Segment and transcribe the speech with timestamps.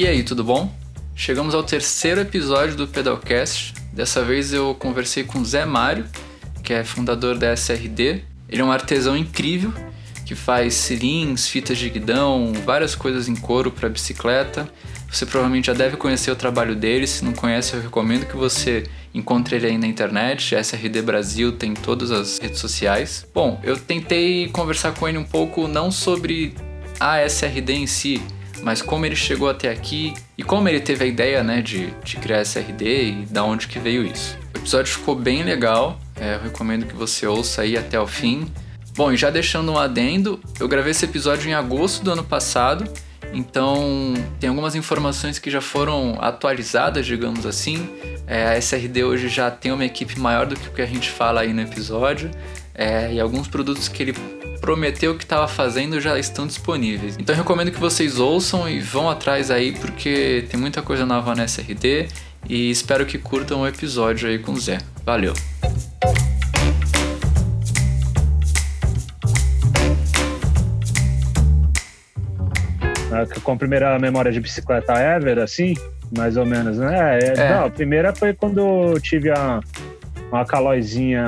[0.00, 0.72] E aí, tudo bom?
[1.14, 3.74] Chegamos ao terceiro episódio do Pedalcast.
[3.92, 6.06] Dessa vez eu conversei com Zé Mário,
[6.64, 8.22] que é fundador da SRD.
[8.48, 9.70] Ele é um artesão incrível
[10.24, 14.66] que faz cilins, fitas de guidão, várias coisas em couro para bicicleta.
[15.10, 17.06] Você provavelmente já deve conhecer o trabalho dele.
[17.06, 20.54] Se não conhece, eu recomendo que você encontre ele aí na internet.
[20.54, 23.26] SRD Brasil tem todas as redes sociais.
[23.34, 26.54] Bom, eu tentei conversar com ele um pouco não sobre
[26.98, 28.22] a SRD em si,
[28.62, 32.16] mas como ele chegou até aqui e como ele teve a ideia né, de, de
[32.16, 34.36] criar SRD e da onde que veio isso.
[34.54, 38.50] O episódio ficou bem legal, é, eu recomendo que você ouça aí até o fim.
[38.94, 42.84] Bom, e já deixando um adendo, eu gravei esse episódio em agosto do ano passado,
[43.32, 47.88] então tem algumas informações que já foram atualizadas, digamos assim.
[48.26, 51.10] É, a SRD hoje já tem uma equipe maior do que o que a gente
[51.10, 52.30] fala aí no episódio,
[52.74, 57.16] é, e alguns produtos que ele prometeu que estava fazendo já estão disponíveis.
[57.18, 61.34] Então eu recomendo que vocês ouçam e vão atrás aí porque tem muita coisa nova
[61.34, 62.08] na SRD
[62.48, 64.78] e espero que curtam o episódio aí com o Zé.
[65.04, 65.34] Valeu!
[73.42, 75.74] Com a primeira memória de bicicleta ever, assim,
[76.16, 77.18] mais ou menos, né?
[77.18, 77.54] É, é.
[77.54, 79.60] Não, a primeira foi quando eu tive a,
[80.30, 81.24] uma calóizinha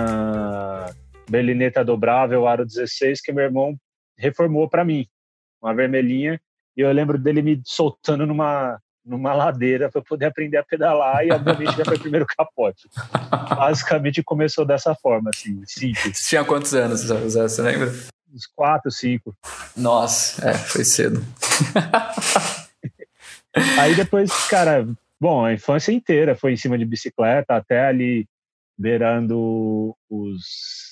[1.32, 3.74] berlineta dobrável, aro 16, que meu irmão
[4.18, 5.06] reformou para mim,
[5.62, 6.38] uma vermelhinha,
[6.76, 11.32] e eu lembro dele me soltando numa numa ladeira para poder aprender a pedalar e
[11.32, 12.88] obviamente já foi o primeiro capote.
[13.48, 16.18] Basicamente começou dessa forma, assim, simples.
[16.18, 17.42] Você tinha quantos anos, Zé?
[17.42, 17.92] Você lembra?
[18.32, 19.36] Uns quatro, cinco.
[19.76, 21.20] Nossa, é, foi cedo.
[23.80, 24.86] Aí depois, cara,
[25.20, 28.28] bom, a infância inteira foi em cima de bicicleta, até ali
[28.78, 30.91] beirando os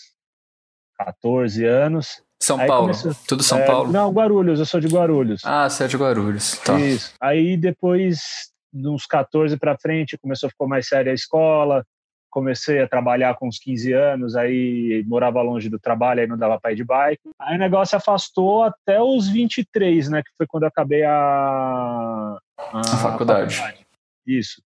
[1.04, 2.22] 14 anos.
[2.42, 3.92] São aí Paulo, começou, tudo São é, Paulo?
[3.92, 5.42] Não, Guarulhos, eu sou de Guarulhos.
[5.44, 6.78] Ah, você é de Guarulhos, tá.
[6.78, 7.12] Isso.
[7.20, 11.84] Aí depois, uns 14 para frente, começou a ficar mais séria a escola,
[12.30, 16.58] comecei a trabalhar com uns 15 anos, aí morava longe do trabalho, aí não dava
[16.58, 17.30] para ir de bike.
[17.38, 22.80] Aí o negócio afastou até os 23, né, que foi quando eu acabei a, a,
[22.80, 23.56] a faculdade.
[23.56, 23.86] faculdade.
[24.26, 24.62] Isso.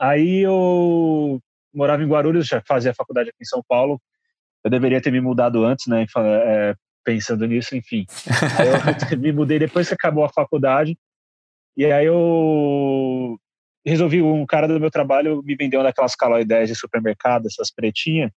[0.00, 1.40] Aí eu
[1.74, 4.00] morava em Guarulhos, já fazia faculdade aqui em São Paulo,
[4.64, 6.06] eu deveria ter me mudado antes, né?
[6.16, 6.74] É,
[7.04, 8.06] pensando nisso, enfim.
[9.12, 10.96] Eu me mudei depois que acabou a faculdade.
[11.76, 13.38] E aí eu
[13.84, 16.14] resolvi, um cara do meu trabalho me vendeu uma daquelas
[16.46, 18.30] 10 de supermercado, essas pretinhas.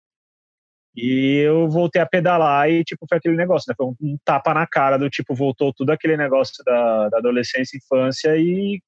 [0.96, 3.76] E eu voltei a pedalar e, tipo, foi aquele negócio, né?
[3.76, 7.78] Foi um, um tapa na cara do tipo, voltou tudo aquele negócio da, da adolescência,
[7.78, 8.82] infância e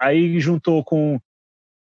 [0.00, 1.20] aí juntou com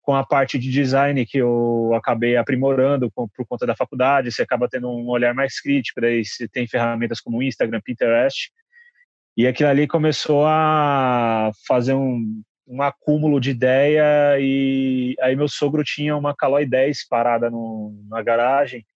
[0.08, 4.40] com a parte de design que eu acabei aprimorando com, por conta da faculdade, você
[4.40, 8.50] acaba tendo um olhar mais crítico, daí você tem ferramentas como Instagram, Pinterest,
[9.36, 15.84] e aquilo ali começou a fazer um, um acúmulo de ideia e aí meu sogro
[15.84, 18.86] tinha uma Caloi 10 parada no, na garagem,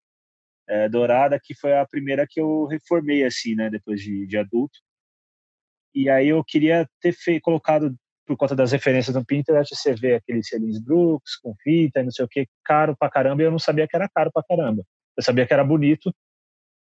[0.67, 4.79] é, dourada, que foi a primeira que eu reformei assim, né, depois de, de adulto.
[5.95, 7.95] E aí eu queria ter feito, colocado
[8.27, 12.11] por conta das referências no Pinterest, você vê aqueles selins Brooks com fita e não
[12.11, 14.83] sei o que, caro pra caramba, e eu não sabia que era caro pra caramba.
[15.17, 16.13] Eu sabia que era bonito.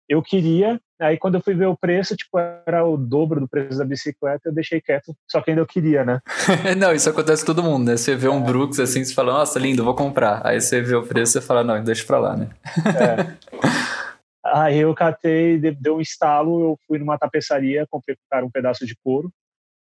[0.08, 3.78] Eu queria, aí quando eu fui ver o preço, tipo, era o dobro do preço
[3.78, 6.20] da bicicleta, eu deixei quieto, só que ainda eu queria, né?
[6.76, 7.96] não, isso acontece com todo mundo, né?
[7.96, 8.44] Você vê um é.
[8.44, 10.44] Brooks assim, você fala, nossa, lindo, vou comprar.
[10.44, 12.50] Aí você vê o preço e fala, não, deixa pra lá, né?
[12.86, 13.36] é.
[14.44, 19.32] Aí eu catei, deu um estalo, eu fui numa tapeçaria, comprei um pedaço de couro,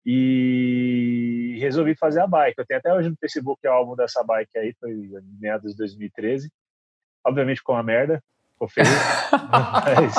[0.04, 2.58] e resolvi fazer a bike.
[2.58, 5.10] Eu tenho até hoje no Facebook o álbum dessa bike aí, foi em
[5.40, 6.50] meados de 2013.
[7.26, 8.22] Obviamente com a merda,
[8.52, 8.86] ficou feio.
[9.84, 10.14] mas,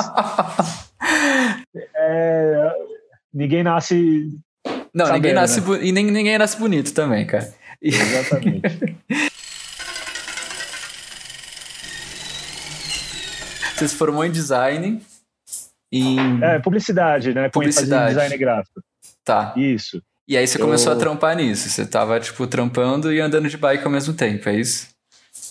[1.94, 2.72] é,
[3.32, 4.38] ninguém nasce.
[4.92, 5.84] Não, sabendo, ninguém nasce né?
[5.84, 7.54] e nem, ninguém nasce bonito também, cara.
[7.80, 8.96] Exatamente.
[13.76, 15.02] Você se formou em design.
[15.92, 16.42] Em...
[16.42, 17.50] É, publicidade, né?
[17.50, 18.14] Publicidade.
[18.14, 18.80] design gráfico.
[19.26, 19.52] Tá.
[19.56, 20.00] Isso.
[20.28, 20.64] E aí você eu...
[20.64, 21.68] começou a trampar nisso.
[21.68, 24.88] Você tava, tipo, trampando e andando de bike ao mesmo tempo, é isso?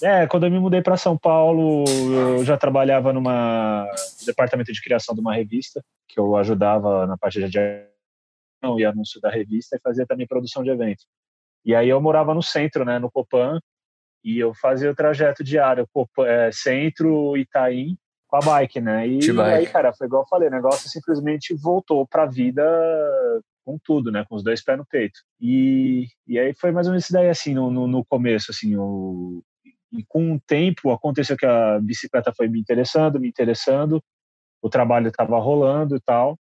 [0.02, 3.86] É, quando eu me mudei para São Paulo, eu já trabalhava numa
[4.26, 7.60] departamento de criação de uma revista, que eu ajudava na parte de
[8.78, 11.06] e anúncio da revista e fazia também produção de eventos.
[11.64, 13.60] E aí eu morava no centro, né, no Copan,
[14.24, 17.96] e eu fazia o trajeto diário, Copan, é, centro Itaim,
[18.28, 19.08] com a bike, né?
[19.08, 22.64] E aí, cara, foi igual eu falei, o negócio simplesmente voltou para a vida
[23.66, 24.24] com tudo, né?
[24.30, 25.20] Com os dois pés no peito.
[25.42, 28.76] E, e aí foi mais ou menos isso daí, assim, no, no, no começo, assim,
[28.78, 29.44] o,
[29.92, 34.04] e com o tempo aconteceu que a bicicleta foi me interessando, me interessando,
[34.62, 36.38] o trabalho estava rolando e tal,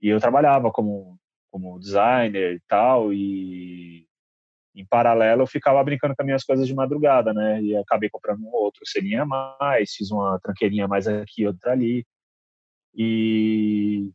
[0.00, 1.18] e eu trabalhava como,
[1.50, 4.06] como designer e tal, e
[4.74, 7.62] em paralelo eu ficava brincando com as minhas coisas de madrugada, né?
[7.62, 12.04] E acabei comprando um outro selinho a mais, fiz uma tranqueirinha mais aqui, outra ali.
[12.94, 14.12] E,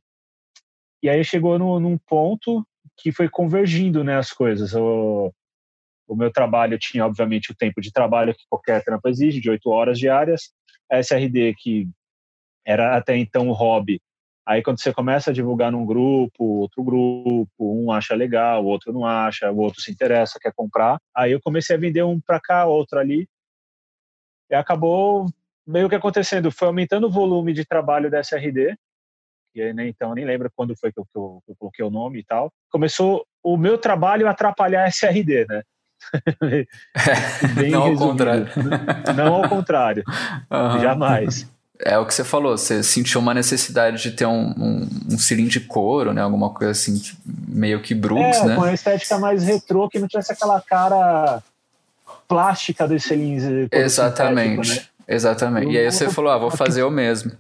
[1.01, 2.65] e aí chegou no, num ponto
[2.97, 4.73] que foi convergindo né, as coisas.
[4.73, 5.31] O,
[6.07, 9.69] o meu trabalho tinha, obviamente, o tempo de trabalho que qualquer trampo exige, de oito
[9.69, 10.51] horas diárias.
[10.91, 11.88] A SRD, que
[12.65, 14.01] era até então o hobby,
[14.47, 18.94] Aí quando você começa a divulgar num grupo, outro grupo, um acha legal, o outro
[18.94, 20.97] não acha, o outro se interessa, quer comprar.
[21.13, 23.27] Aí eu comecei a vender um para cá, outro ali.
[24.49, 25.25] E acabou
[25.67, 28.77] meio que acontecendo, foi aumentando o volume de trabalho da SRD.
[29.62, 31.89] E né, então nem lembro quando foi que eu, que eu, que eu coloquei o
[31.89, 32.51] nome e tal.
[32.71, 35.62] Começou o meu trabalho a atrapalhar SRD, né?
[37.71, 38.48] não ao contrário.
[39.15, 40.04] Não ao contrário.
[40.51, 40.80] Uhum.
[40.80, 41.48] Jamais.
[41.80, 45.51] É o que você falou, você sentiu uma necessidade de ter um, um, um cilindro
[45.51, 46.21] de couro, né?
[46.21, 47.00] Alguma coisa assim,
[47.48, 48.56] meio que Brooks, é, né?
[48.56, 51.42] com uma estética mais retrô, que não tivesse aquela cara
[52.27, 53.69] plástica dos cilindros.
[53.71, 54.86] Exatamente, né?
[55.07, 55.71] exatamente.
[55.71, 57.31] E aí você falou, ah, vou fazer o mesmo.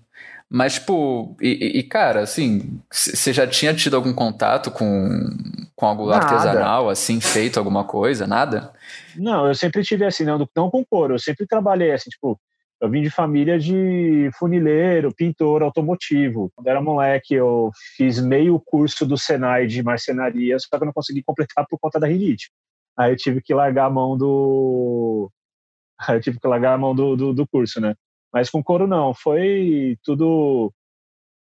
[0.49, 5.29] Mas, tipo, e, e, cara, assim, você já tinha tido algum contato com,
[5.75, 6.25] com algo nada.
[6.25, 8.25] artesanal, assim, feito alguma coisa?
[8.25, 8.71] Nada?
[9.15, 12.39] Não, eu sempre tive assim, não, não com couro, eu sempre trabalhei assim, tipo,
[12.79, 16.51] eu vim de família de funileiro, pintor automotivo.
[16.55, 20.93] Quando era moleque, eu fiz meio curso do Senai de marcenaria, só que eu não
[20.93, 22.51] consegui completar por conta da rinite.
[22.97, 25.31] Aí eu tive que largar a mão do.
[26.07, 27.95] Aí eu tive que largar a mão do, do, do curso, né?
[28.37, 30.71] Mas com couro não, foi tudo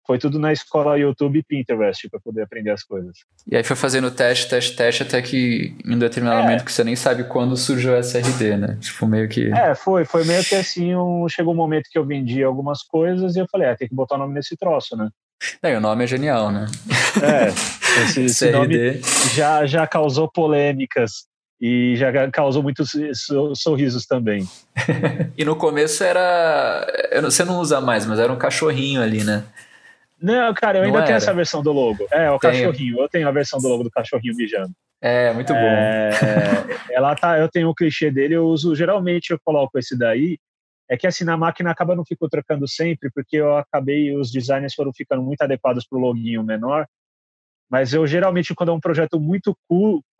[0.06, 3.14] foi tudo na escola YouTube e Pinterest para poder aprender as coisas.
[3.46, 6.42] E aí foi fazendo teste, teste, teste, até que em um determinado é.
[6.44, 8.78] momento que você nem sabe quando surgiu o SRD, né?
[8.80, 9.52] Tipo, meio que.
[9.52, 13.36] É, foi, foi meio que assim, um, chegou um momento que eu vendi algumas coisas
[13.36, 15.10] e eu falei, ah, tem que botar o nome nesse troço, né?
[15.62, 16.64] É, o nome é genial, né?
[17.22, 17.48] É,
[18.04, 19.02] esse, esse nome
[19.34, 21.27] já, já causou polêmicas
[21.60, 22.92] e já causou muitos
[23.54, 24.48] sorrisos também.
[25.36, 26.86] e no começo era.
[27.22, 29.44] Você não usa mais, mas era um cachorrinho ali, né?
[30.20, 32.06] Não, cara, eu ainda tenho essa versão do logo.
[32.10, 32.52] É, o tenho.
[32.52, 33.00] cachorrinho.
[33.00, 34.72] Eu tenho a versão do logo do cachorrinho mijando.
[35.00, 35.58] É, muito bom.
[35.58, 36.10] É,
[36.90, 40.38] ela tá, eu tenho o clichê dele, eu uso, geralmente eu coloco esse daí.
[40.90, 44.74] É que assim, na máquina acaba não ficou trocando sempre, porque eu acabei, os designers
[44.74, 46.86] foram ficando muito adequados pro loginho menor.
[47.70, 49.56] Mas eu geralmente, quando é um projeto muito,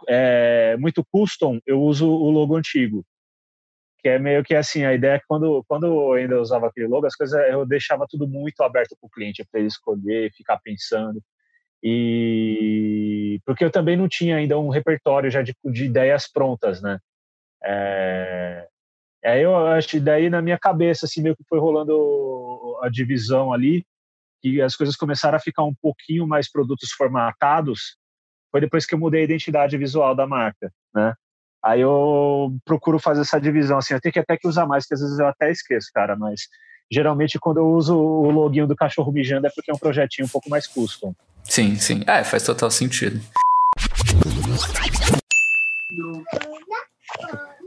[0.07, 3.05] é, muito custom, eu uso o logo antigo
[3.99, 6.87] que é meio que assim, a ideia é que quando, quando eu ainda usava aquele
[6.87, 10.59] logo, as coisas eu deixava tudo muito aberto para o cliente, para ele escolher, ficar
[10.59, 11.21] pensando.
[11.83, 16.99] E porque eu também não tinha ainda um repertório já de, de ideias prontas, né?
[17.65, 18.69] É,
[19.25, 23.85] aí eu acho daí na minha cabeça assim meio que foi rolando a divisão ali
[24.43, 27.97] e as coisas começaram a ficar um pouquinho mais produtos formatados.
[28.51, 31.15] Foi depois que eu mudei a identidade visual da marca, né?
[31.65, 34.95] Aí eu procuro fazer essa divisão, assim, eu tenho que até que usar mais, que
[34.95, 36.43] às vezes eu até esqueço, cara, mas
[36.91, 40.31] geralmente quando eu uso o loginho do cachorro mijando é porque é um projetinho um
[40.31, 41.15] pouco mais custom.
[41.45, 42.03] Sim, sim.
[42.07, 43.21] É, faz total sentido.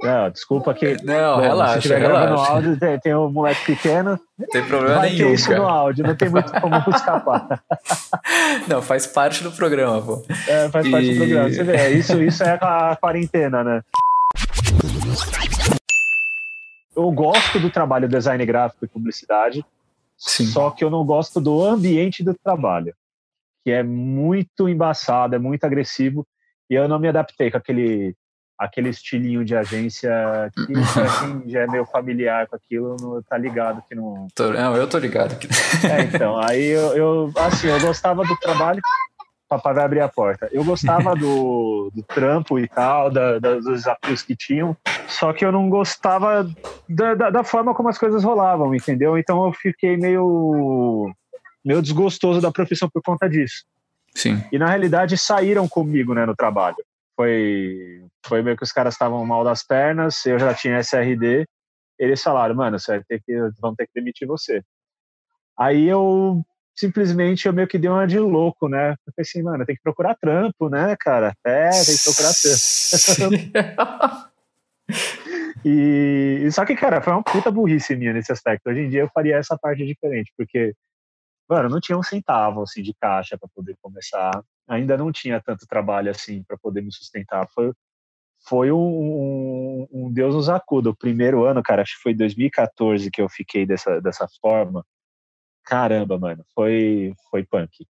[0.02, 0.98] Não, desculpa que.
[1.04, 4.20] Não, bom, relaxa, se áudio, tem, tem um moleque pequeno.
[4.38, 5.28] Não tem problema vai nenhum.
[5.28, 5.60] Ter isso cara.
[5.60, 7.64] no áudio, não tem muito como escapar.
[8.68, 10.26] Não, faz parte do programa, pô.
[10.48, 10.92] É, faz e...
[10.92, 11.50] parte do programa.
[11.50, 13.84] Você vê, isso, isso é a quarentena, né?
[16.96, 19.64] Eu gosto do trabalho design gráfico e publicidade,
[20.18, 20.46] Sim.
[20.46, 22.94] só que eu não gosto do ambiente do trabalho,
[23.64, 26.26] que é muito embaçado, é muito agressivo,
[26.70, 28.16] e eu não me adaptei com aquele
[28.62, 30.12] aquele estilinho de agência
[30.54, 30.68] que
[31.44, 34.28] quem já é meio familiar com aquilo, tá ligado que não.
[34.36, 35.36] Tô, não, eu tô ligado.
[35.84, 38.80] É, então, aí eu, eu, assim, eu gostava do trabalho.
[39.50, 40.48] Papai vai abrir a porta.
[40.52, 44.78] Eu gostava do, do trampo e tal, da, da, dos desafios que tinham,
[45.08, 46.48] só que eu não gostava
[46.88, 49.18] da, da, da forma como as coisas rolavam, entendeu?
[49.18, 51.12] Então eu fiquei meio,
[51.66, 53.64] meio desgostoso da profissão por conta disso.
[54.14, 54.44] Sim.
[54.52, 56.78] E na realidade saíram comigo, né, no trabalho
[57.22, 61.46] foi, foi meio que os caras estavam mal das pernas, eu já tinha SRD,
[62.00, 64.64] eles falaram, mano, você vai ter que, vão ter que demitir você.
[65.58, 66.42] Aí eu
[66.76, 68.94] simplesmente eu meio que dei uma de louco, né?
[69.06, 71.36] Eu pensei assim, mano, tem que procurar trampo, né, cara?
[71.46, 72.34] É, tem que procurar
[73.16, 74.32] trampo.
[75.64, 78.68] e, só que, cara, foi uma puta burrice minha nesse aspecto.
[78.68, 80.74] Hoje em dia eu faria essa parte diferente, porque,
[81.52, 84.32] mano, não tinha um centavo assim de caixa para poder começar
[84.72, 87.48] ainda não tinha tanto trabalho assim para poder me sustentar.
[87.54, 87.74] Foi,
[88.48, 90.90] foi um, um, um, Deus nos acuda.
[90.90, 94.86] O primeiro ano, cara, acho que foi 2014 que eu fiquei dessa, dessa forma.
[95.66, 97.86] Caramba, mano, foi, foi punk.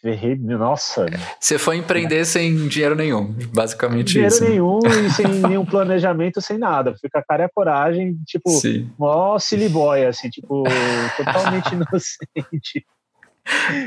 [0.00, 1.06] Ferrei, nossa.
[1.40, 4.44] Você foi empreender sem dinheiro nenhum, basicamente dinheiro isso.
[4.44, 6.94] Dinheiro nenhum e sem nenhum planejamento, sem nada.
[7.00, 8.90] Fui com a cara e a coragem, tipo, Sim.
[8.98, 10.64] mó silly boy, assim, tipo,
[11.16, 12.86] totalmente inocente.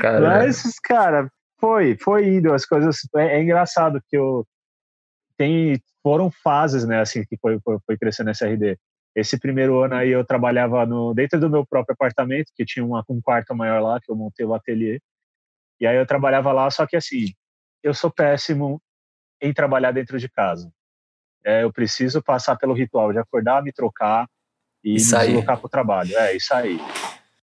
[0.00, 0.28] Caramba.
[0.28, 4.46] Mas, cara, foi, foi indo, as coisas, é, é engraçado que eu,
[5.36, 8.76] tem, foram fases, né, assim, que foi, foi, foi crescendo esse RD.
[9.14, 13.04] Esse primeiro ano aí eu trabalhava no, dentro do meu próprio apartamento, que tinha uma,
[13.08, 15.00] um quarto maior lá, que eu montei o ateliê.
[15.80, 17.32] E aí eu trabalhava lá, só que assim,
[17.82, 18.80] eu sou péssimo
[19.40, 20.70] em trabalhar dentro de casa.
[21.44, 24.28] É, eu preciso passar pelo ritual de acordar, me trocar
[24.84, 26.16] e isso me deslocar para o trabalho.
[26.16, 26.78] É, isso aí.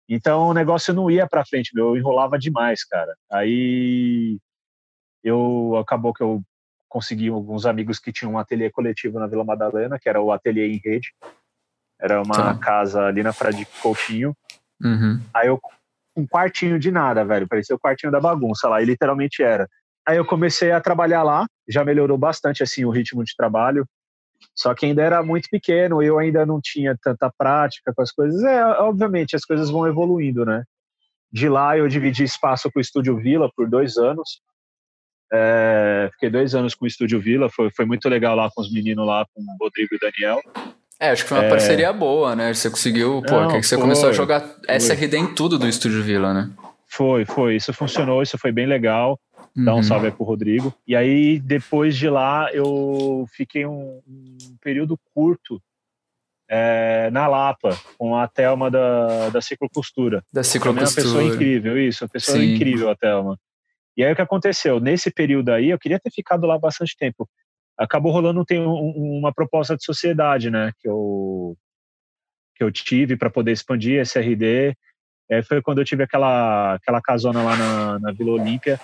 [0.09, 3.15] Então o negócio não ia para frente, meu, eu enrolava demais, cara.
[3.31, 4.39] Aí
[5.23, 6.41] eu acabou que eu
[6.87, 10.67] consegui alguns amigos que tinham um ateliê coletivo na Vila Madalena, que era o ateliê
[10.67, 11.13] em rede.
[11.99, 12.57] Era uma tá.
[12.57, 14.35] casa ali na Praia de Coutinho.
[14.81, 15.21] Uhum.
[15.33, 15.59] Aí eu
[16.15, 17.47] um quartinho de nada, velho.
[17.47, 19.67] Parecia o quartinho da bagunça lá, e literalmente era.
[20.07, 23.85] Aí eu comecei a trabalhar lá, já melhorou bastante assim o ritmo de trabalho.
[24.53, 28.43] Só que ainda era muito pequeno, eu ainda não tinha tanta prática com as coisas.
[28.43, 30.63] É, obviamente, as coisas vão evoluindo, né?
[31.31, 34.41] De lá eu dividi espaço com o Estúdio Vila por dois anos.
[35.33, 38.71] É, fiquei dois anos com o Estúdio Vila, foi, foi muito legal lá com os
[38.71, 40.41] meninos lá, com o Rodrigo e o Daniel.
[40.99, 41.49] É, acho que foi uma é...
[41.49, 42.53] parceria boa, né?
[42.53, 44.75] Você conseguiu, pô, Não, que você foi, começou a jogar foi.
[44.75, 46.49] SRD em tudo do Estúdio Vila, né?
[46.87, 47.55] Foi, foi.
[47.55, 49.19] Isso funcionou, isso foi bem legal.
[49.55, 49.83] Dá um uhum.
[49.83, 50.73] salve aí pro Rodrigo.
[50.85, 55.61] E aí, depois de lá, eu fiquei um, um período curto
[56.49, 60.23] é, na Lapa, com a Thelma da, da Ciclocostura.
[60.31, 61.07] Da Ciclocostura.
[61.07, 62.53] Uma pessoa incrível, isso, uma pessoa Sim.
[62.55, 63.39] incrível, a Thelma.
[63.97, 64.79] E aí o que aconteceu?
[64.79, 67.27] Nesse período aí, eu queria ter ficado lá bastante tempo
[67.77, 71.55] acabou rolando tem um, uma proposta de sociedade, né, que eu
[72.55, 74.73] que eu tive para poder expandir esse RD.
[75.29, 78.79] É, foi quando eu tive aquela aquela casona lá na, na Vila Olímpia.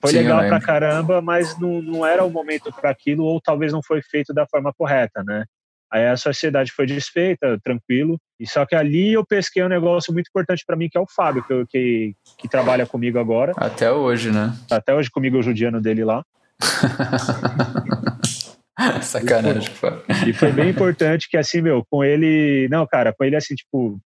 [0.00, 3.72] Foi Sim, legal pra caramba, mas não, não era o momento para aquilo ou talvez
[3.72, 5.44] não foi feito da forma correta, né?
[5.90, 8.18] Aí a sociedade foi desfeita, tranquilo.
[8.38, 11.06] E só que ali eu pesquei um negócio muito importante para mim, que é o
[11.06, 13.52] Fábio, que, que, que, trabalha comigo agora.
[13.56, 14.52] Até hoje, né?
[14.70, 16.22] Até hoje comigo, o judiano dele lá.
[19.02, 19.88] Sacanagem, pô.
[20.26, 22.68] E foi bem importante que, assim, meu, com ele.
[22.70, 24.00] Não, cara, com ele, assim, tipo,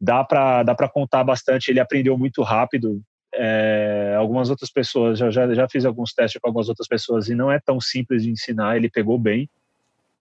[0.00, 1.70] dá pra, dá pra contar bastante.
[1.70, 3.02] Ele aprendeu muito rápido.
[3.34, 7.34] É, algumas outras pessoas, já, já, já fiz alguns testes com algumas outras pessoas e
[7.34, 8.76] não é tão simples de ensinar.
[8.76, 9.48] Ele pegou bem.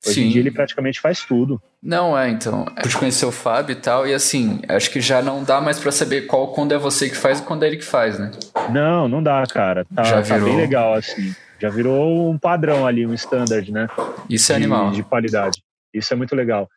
[0.07, 0.27] Hoje Sim.
[0.27, 1.61] em dia ele praticamente faz tudo.
[1.81, 2.65] Não, é, então.
[2.77, 5.79] Eu te conhecer o Fábio e tal, e assim, acho que já não dá mais
[5.79, 8.31] para saber qual quando é você que faz e quando é ele que faz, né?
[8.71, 9.85] Não, não dá, cara.
[9.93, 10.39] Tá, já virou...
[10.39, 11.35] tá bem legal, assim.
[11.59, 13.87] Já virou um padrão ali, um standard, né?
[14.29, 14.91] Isso é de, animal.
[14.91, 15.61] De qualidade.
[15.93, 16.69] Isso é muito legal.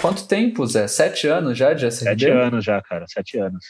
[0.00, 0.86] Quanto tempo, Zé?
[0.86, 2.26] Sete anos já de SRD?
[2.26, 3.06] Sete anos já, cara.
[3.08, 3.64] Sete anos.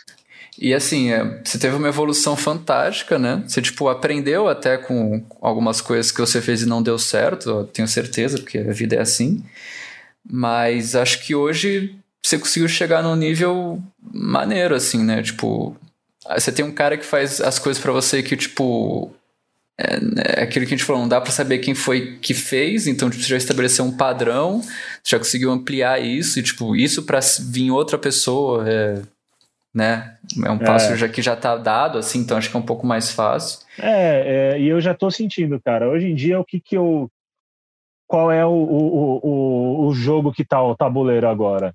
[0.59, 3.43] E assim, é, você teve uma evolução fantástica, né?
[3.47, 7.89] Você, tipo, aprendeu até com algumas coisas que você fez e não deu certo, tenho
[7.89, 9.43] certeza, porque a vida é assim.
[10.29, 15.23] Mas acho que hoje você conseguiu chegar num nível maneiro, assim, né?
[15.23, 15.77] Tipo,
[16.37, 19.13] você tem um cara que faz as coisas para você que, tipo.
[19.77, 19.99] É,
[20.39, 23.11] é, aquilo que a gente falou, não dá para saber quem foi que fez, então
[23.11, 24.63] tipo, você já estabeleceu um padrão,
[25.03, 29.03] já conseguiu ampliar isso, e tipo, isso para vir outra pessoa é,
[29.75, 30.17] né?
[30.45, 30.97] É um passo é.
[30.97, 33.67] já que já tá dado, assim, então acho que é um pouco mais fácil.
[33.79, 35.91] É, é e eu já tô sentindo, cara.
[35.91, 37.11] Hoje em dia, o que que eu.
[38.07, 41.75] Qual é o, o, o, o jogo que tá o tabuleiro agora?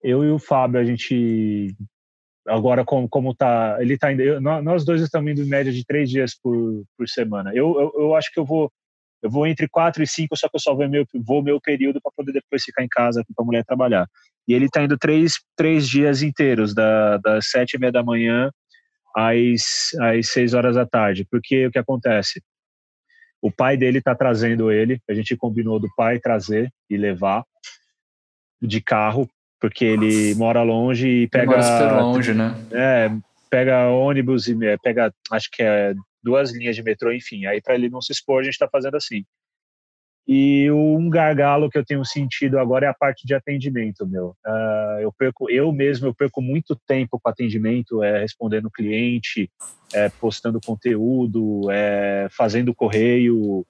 [0.00, 1.74] Eu e o Fábio, a gente.
[2.46, 3.76] Agora, como, como tá.
[3.80, 4.22] Ele tá indo.
[4.22, 7.50] Eu, nós dois estamos indo em média de três dias por, por semana.
[7.52, 8.70] Eu, eu, eu acho que eu vou.
[9.20, 12.00] Eu vou entre quatro e cinco, só que eu só vou meu, vou meu período
[12.00, 14.08] para poder depois ficar em casa com a mulher trabalhar.
[14.46, 18.50] E ele está indo três, três dias inteiros, da, das sete e meia da manhã
[19.16, 21.26] às, às seis horas da tarde.
[21.30, 22.42] Porque o que acontece?
[23.40, 27.44] O pai dele está trazendo ele, a gente combinou do pai trazer e levar
[28.60, 29.28] de carro,
[29.60, 31.46] porque ele mora longe e pega.
[31.46, 32.54] Mora super longe, né?
[32.70, 33.10] É,
[33.50, 37.46] pega ônibus e pega, acho que é duas linhas de metrô, enfim.
[37.46, 39.24] Aí para ele não se expor, a gente está fazendo assim.
[40.26, 44.36] E um gargalo que eu tenho sentido agora é a parte de atendimento, meu.
[44.46, 49.50] Uh, eu perco, eu mesmo, eu perco muito tempo com atendimento, é, respondendo cliente,
[49.92, 53.66] é, postando conteúdo, é, fazendo correio,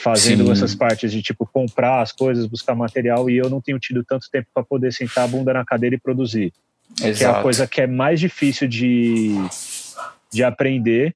[0.00, 0.52] fazendo Sim.
[0.52, 4.28] essas partes de tipo comprar as coisas, buscar material, e eu não tenho tido tanto
[4.30, 6.52] tempo para poder sentar a bunda na cadeira e produzir.
[7.00, 7.18] Exato.
[7.18, 9.34] Que é a coisa que é mais difícil de,
[10.32, 11.14] de aprender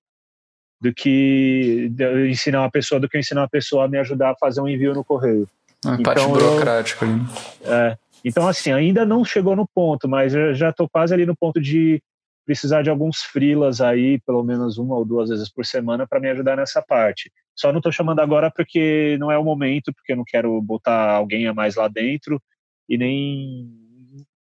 [0.83, 1.93] do que
[2.29, 4.93] ensinar uma pessoa, do que ensinar uma pessoa a me ajudar a fazer um envio
[4.93, 5.49] no correio.
[5.85, 7.21] Uma então, parte burocrática ali.
[7.65, 11.37] É, Então, assim, ainda não chegou no ponto, mas eu já estou quase ali no
[11.37, 12.03] ponto de
[12.45, 16.29] precisar de alguns frilas aí, pelo menos uma ou duas vezes por semana, para me
[16.31, 17.31] ajudar nessa parte.
[17.55, 21.13] Só não estou chamando agora porque não é o momento, porque eu não quero botar
[21.13, 22.43] alguém a mais lá dentro
[22.89, 23.71] e nem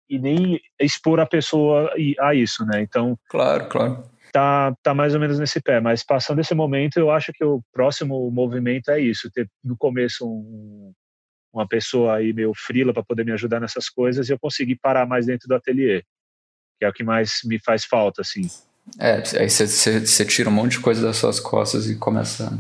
[0.07, 2.81] e nem expor a pessoa a isso, né?
[2.81, 4.14] Então, claro, claro.
[4.35, 7.61] Tá, tá mais ou menos nesse pé, mas passando esse momento, eu acho que o
[7.71, 10.91] próximo movimento é isso, ter no começo um,
[11.53, 15.07] uma pessoa aí meio frila para poder me ajudar nessas coisas e eu conseguir parar
[15.07, 16.03] mais dentro do ateliê,
[16.77, 18.41] que é o que mais me faz falta, assim.
[18.99, 22.59] É, aí você tira um monte de coisa das suas costas e começa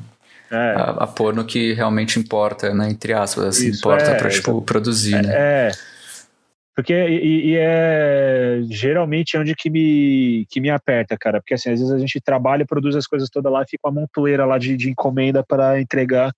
[0.49, 0.75] é.
[0.77, 2.89] a, a, pôr no que realmente importa, né?
[2.89, 5.33] Entre aspas, assim, importa é, para tipo, produzir, é, né?
[5.35, 5.71] É,
[6.75, 11.39] porque e, e, é geralmente onde que me, que me aperta, cara.
[11.39, 13.87] Porque assim, às vezes a gente trabalha e produz as coisas todas lá e fica
[13.87, 16.33] uma montoeira lá de, de encomenda para entregar.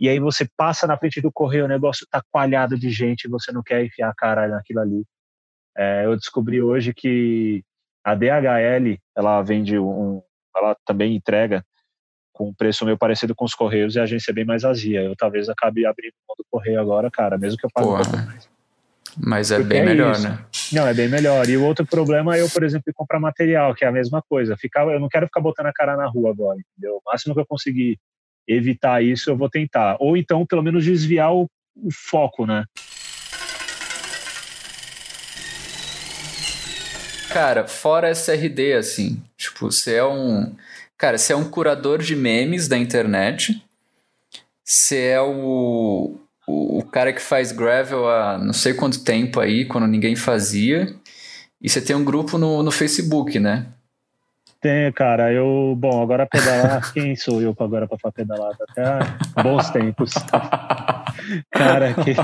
[0.00, 3.52] E aí você passa na frente do correio, o negócio tá coalhado de gente, você
[3.52, 5.04] não quer enfiar a cara naquilo ali.
[5.76, 7.62] É, eu descobri hoje que
[8.04, 10.20] a DHL, ela vende um,
[10.56, 11.64] ela também entrega
[12.32, 15.02] com um preço meio parecido com os correios e a agência é bem mais vazia.
[15.02, 18.00] Eu talvez acabe abrindo o do correio agora, cara, mesmo que eu pague Porra.
[18.00, 18.51] um pouco mais.
[19.16, 20.28] Mas é Porque bem é melhor, isso.
[20.28, 20.38] né?
[20.72, 21.48] Não, é bem melhor.
[21.48, 24.56] E o outro problema é eu, por exemplo, comprar material, que é a mesma coisa.
[24.56, 26.96] Ficar, eu não quero ficar botando a cara na rua agora, entendeu?
[26.96, 27.98] O máximo que eu conseguir
[28.48, 29.96] evitar isso, eu vou tentar.
[30.00, 32.64] Ou então, pelo menos, desviar o, o foco, né?
[37.32, 40.54] Cara, fora SRD, assim, tipo, você é um.
[40.98, 43.62] Cara, você é um curador de memes da internet.
[44.64, 46.16] Você é o,
[46.52, 50.94] o, o, cara que faz gravel há não sei quanto tempo aí, quando ninguém fazia.
[51.60, 53.66] E você tem um grupo no, no Facebook, né?
[54.60, 55.32] Tem, cara.
[55.32, 58.54] Eu, bom, agora pedalar, quem sou eu agora para pedalar?
[58.68, 60.12] Até bons tempos.
[61.50, 62.14] cara, que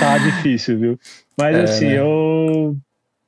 [0.00, 0.98] tá difícil, viu?
[1.36, 1.98] Mas é, assim, né?
[1.98, 2.76] eu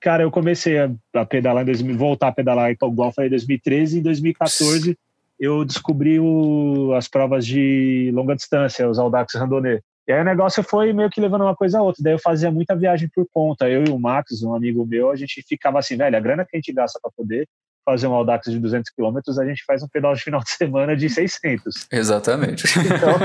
[0.00, 3.30] cara, eu comecei a, a pedalar em 2000, voltar a pedalar igual eu falei em
[3.30, 4.98] 2013 e em 2014
[5.42, 9.80] eu descobri o, as provas de longa distância, os Audax Randonnée.
[10.06, 12.00] E aí o negócio foi meio que levando uma coisa a outra.
[12.00, 13.68] Daí eu fazia muita viagem por conta.
[13.68, 16.56] Eu e o Max, um amigo meu, a gente ficava assim, velho, a grana que
[16.56, 17.48] a gente gasta para poder
[17.84, 20.96] fazer um Audax de 200 quilômetros, a gente faz um pedal de final de semana
[20.96, 21.88] de 600.
[21.90, 22.64] Exatamente.
[22.78, 23.18] Então,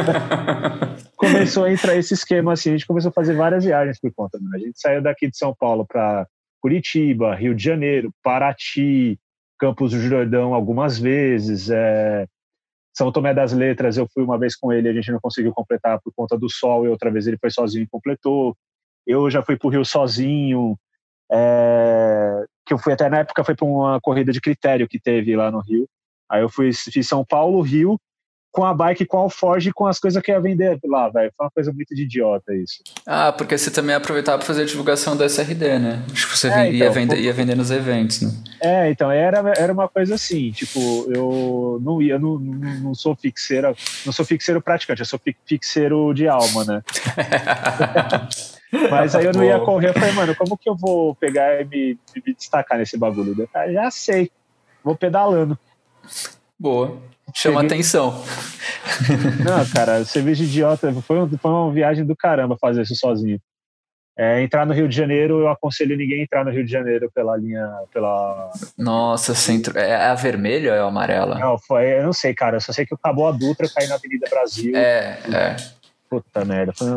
[1.16, 4.40] começou a entrar esse esquema assim, a gente começou a fazer várias viagens por conta.
[4.42, 4.50] Né?
[4.56, 6.26] A gente saiu daqui de São Paulo para
[6.60, 9.20] Curitiba, Rio de Janeiro, Paraty,
[9.60, 11.70] Campos do Jordão algumas vezes.
[11.70, 12.28] É,
[12.96, 16.00] São Tomé das Letras, eu fui uma vez com ele, a gente não conseguiu completar
[16.02, 18.56] por conta do sol, e outra vez ele foi sozinho e completou.
[19.06, 20.78] Eu já fui para o Rio sozinho,
[21.32, 25.36] é, que eu fui até na época foi para uma corrida de critério que teve
[25.36, 25.88] lá no Rio.
[26.30, 28.00] Aí eu fui fiz São Paulo, Rio,
[28.58, 31.32] com a bike, com a Alforge, com as coisas que ia vender lá, velho.
[31.38, 32.82] Foi uma coisa muito de idiota isso.
[33.06, 36.04] Ah, porque você também aproveitava para fazer a divulgação da SRD, né?
[36.12, 38.32] Tipo, você é, ia, então, vender, ia vender nos eventos, né?
[38.60, 40.80] É, então, era, era uma coisa assim, tipo,
[41.14, 46.28] eu não ia, não, não sou fixeiro, não sou fixeiro praticante, eu sou fixeiro de
[46.28, 46.82] alma, né?
[48.90, 51.64] Mas aí eu não ia correr, eu falei, mano, como que eu vou pegar e
[51.64, 53.36] me, me destacar nesse bagulho?
[53.38, 54.32] Eu falei, já sei,
[54.84, 55.60] vou pedalando.
[56.60, 56.98] Boa.
[57.34, 57.78] Chama Cheguei...
[57.78, 58.24] atenção.
[59.44, 60.92] Não, cara, cerveja idiota.
[61.02, 63.40] Foi, foi uma viagem do caramba fazer isso sozinho.
[64.20, 67.12] É, entrar no Rio de Janeiro, eu aconselho ninguém a entrar no Rio de Janeiro
[67.14, 67.70] pela linha.
[67.94, 69.78] pela Nossa, centro.
[69.78, 71.38] É a vermelha ou é a amarela?
[71.38, 72.56] Não, foi, eu não sei, cara.
[72.56, 74.76] Eu só sei que acabou a Dutra, caí na Avenida Brasil.
[74.76, 75.56] É, e, é.
[76.10, 76.74] Puta merda.
[76.74, 76.88] Foi,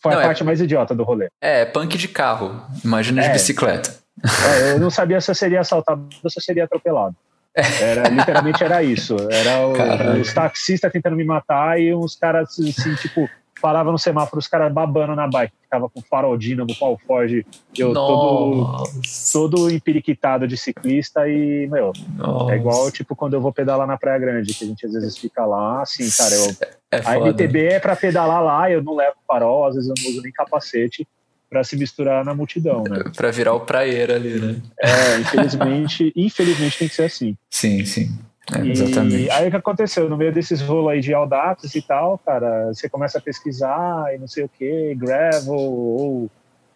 [0.00, 1.28] foi não, a é parte mais idiota do rolê.
[1.40, 2.62] É, punk de carro.
[2.84, 3.32] Imagina de é.
[3.32, 3.98] bicicleta.
[4.22, 7.16] É, eu não sabia se eu seria assaltado ou se eu seria atropelado.
[7.54, 9.16] Era, literalmente era isso.
[9.30, 13.28] Era o, os taxistas tentando me matar e uns caras assim, tipo,
[13.64, 15.54] paravam no semáforo, os caras babando na bike.
[15.62, 18.84] Ficava com farol dínamo, com alforge, eu todo,
[19.32, 22.52] todo empiriquitado de ciclista e, meu, Nossa.
[22.52, 25.16] é igual, tipo, quando eu vou pedalar na Praia Grande, que a gente às vezes
[25.16, 26.56] fica lá, assim, cara, eu,
[26.92, 30.10] é a MTB é pra pedalar lá, eu não levo farol, às vezes eu não
[30.10, 31.08] uso nem capacete,
[31.54, 33.04] para se misturar na multidão, né?
[33.14, 34.56] para virar o praieiro ali, né?
[34.82, 37.36] É, infelizmente, infelizmente tem que ser assim.
[37.48, 38.10] Sim, sim.
[38.52, 39.22] É, exatamente.
[39.22, 40.10] E aí o que aconteceu?
[40.10, 44.18] No meio desses rolos aí de Audax e tal, cara, você começa a pesquisar e
[44.18, 46.24] não sei o que, gravel, ou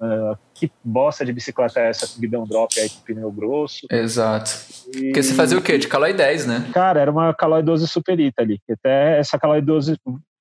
[0.01, 3.85] uh, que bosta de bicicleta é essa deu um drop aí com pneu grosso.
[3.91, 4.53] Exato.
[4.95, 5.07] E...
[5.07, 5.77] Porque você fazia o quê?
[5.77, 6.71] De Caloi 10, né?
[6.73, 8.61] Cara, era uma Caloi 12 Superita ali.
[8.71, 9.99] Até essa Caloi 12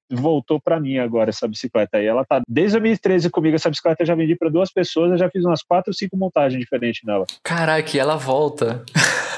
[0.10, 2.06] voltou para mim agora essa bicicleta aí.
[2.06, 5.30] Ela tá desde 2013 comigo, essa bicicleta eu já vendi para duas pessoas, eu já
[5.30, 7.26] fiz umas quatro, cinco montagens diferentes nela.
[7.44, 8.84] Caraca, e ela volta.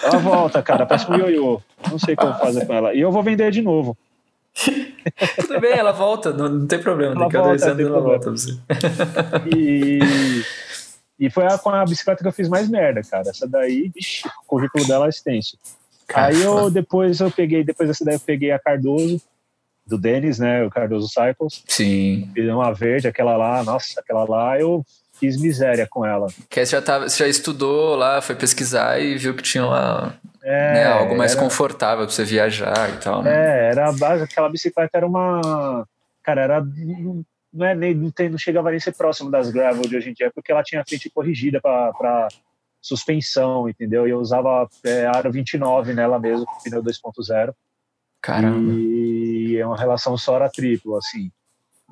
[0.04, 1.62] Ela volta, cara, parece um ioiô.
[1.90, 2.94] Não sei como fazer com ela.
[2.94, 3.98] E eu vou vender de novo.
[5.38, 7.14] Tudo bem, ela volta, não, não tem problema.
[7.14, 8.32] Ela daqui a dois anos ela volta.
[8.32, 8.58] Você.
[9.56, 10.00] E,
[11.20, 13.30] e foi a, com a bicicleta que eu fiz mais merda, cara.
[13.30, 15.58] Essa daí, vixi, o currículo dela é extenso.
[16.14, 19.22] Aí eu depois eu peguei, depois dessa daí eu peguei a Cardoso,
[19.90, 20.64] do Denis, né?
[20.64, 21.64] O Cardoso Cycles.
[21.68, 22.30] Sim.
[22.34, 24.86] Fiz uma verde, aquela lá, nossa, aquela lá eu
[25.20, 26.28] fiz miséria com ela.
[26.50, 30.14] Que você já, tava, você já estudou lá, foi pesquisar e viu que tinha uma,
[30.42, 33.32] é, né, algo mais era, confortável pra você viajar e tal, né?
[33.32, 35.86] É, era a base, aquela bicicleta era uma.
[36.24, 36.62] Cara, era.
[37.52, 40.10] Não, é, nem, não, tem, não chegava nem a ser próximo das gravel de hoje
[40.12, 42.28] em dia, porque ela tinha frente corrigida para
[42.82, 44.08] suspensão, entendeu?
[44.08, 47.54] E eu usava é, aro 29 nela mesmo, pneu 2.0.
[48.22, 48.74] Caramba.
[48.74, 51.32] E é uma relação só era triplo, assim.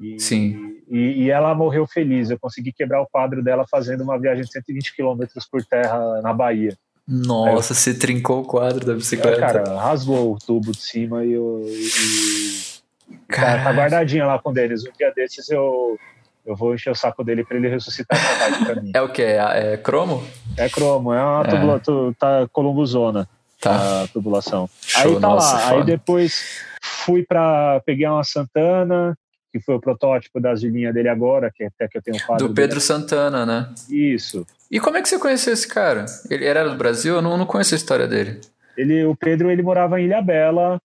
[0.01, 0.75] E, Sim.
[0.89, 2.29] E, e, ela morreu feliz.
[2.29, 6.33] Eu consegui quebrar o quadro dela fazendo uma viagem de 120 km por terra na
[6.33, 6.77] Bahia.
[7.07, 9.39] Nossa, eu, você trincou o quadro da bicicleta.
[9.39, 14.53] Cara, rasgou o tubo de cima e, eu, e cara, tá guardadinha lá com o
[14.53, 14.85] Denis.
[14.85, 15.97] Um dia desses eu,
[16.45, 18.91] eu vou encher o saco dele para ele ressuscitar essa bike pra mim.
[18.93, 19.21] É o que?
[19.21, 20.21] É, é cromo?
[20.57, 21.49] É cromo, é uma é.
[21.49, 23.27] Tubula, tu, tá columbuzona
[23.61, 24.03] tá.
[24.03, 24.69] a tubulação.
[24.81, 25.75] Show, aí tá nossa, lá, foda.
[25.75, 29.17] aí depois fui para peguei uma Santana,
[29.51, 32.47] que foi o protótipo das de linha dele agora, que até que eu tenho quadro.
[32.47, 32.81] Do Pedro dele.
[32.81, 33.73] Santana, né?
[33.89, 34.45] Isso.
[34.69, 36.05] E como é que você conheceu esse cara?
[36.29, 37.15] Ele era do Brasil?
[37.15, 38.41] Eu não, não conheço a história dele.
[38.75, 40.79] Ele, o Pedro, ele morava em Ilha Bela,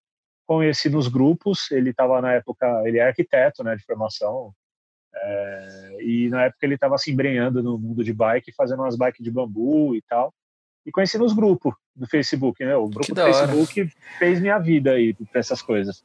[0.47, 4.53] conheci nos grupos, ele estava na época, ele é arquiteto, né, de formação,
[5.15, 9.23] é, e na época ele estava se embrenhando no mundo de bike, fazendo umas bikes
[9.23, 10.33] de bambu e tal,
[10.85, 15.15] e conheci nos grupos do Facebook, né, o grupo do Facebook fez minha vida aí
[15.15, 16.05] pra essas coisas.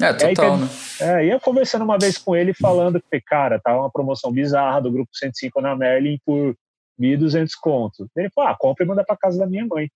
[0.00, 0.68] É, total, aí, né?
[1.00, 4.80] É, e eu conversando uma vez com ele, falando que, cara, tá uma promoção bizarra
[4.80, 6.56] do Grupo 105 na Merlin por
[7.00, 8.06] 1.200 contos.
[8.16, 9.90] Ele falou, ah, compra e manda para casa da minha mãe.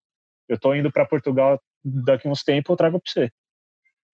[0.48, 3.31] Eu tô indo para Portugal daqui uns tempos, eu trago para você.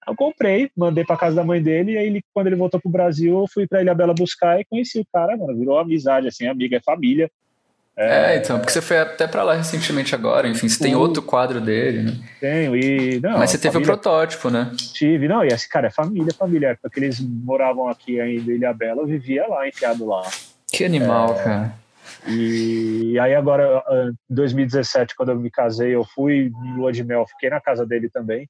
[0.06, 2.90] Eu comprei, mandei para casa da mãe dele, e aí ele, quando ele voltou pro
[2.90, 6.46] Brasil, eu fui para Ilha Bela buscar e conheci o cara, mano, virou amizade, assim,
[6.46, 7.30] amiga, é família.
[8.00, 11.20] É, é, então, porque você foi até para lá recentemente agora, enfim, você tem outro
[11.20, 12.12] quadro dele, né?
[12.38, 13.18] Tenho, e.
[13.18, 14.70] Não, Mas você teve o protótipo, né?
[14.94, 18.72] Tive, não, e esse cara é família, família, porque eles moravam aqui ainda em Ilha
[18.72, 20.22] Bela, eu vivia lá, enfiado lá.
[20.70, 21.74] Que animal, é, cara.
[22.28, 27.26] E aí agora, em 2017, quando eu me casei, eu fui em lua de mel,
[27.26, 28.48] fiquei na casa dele também.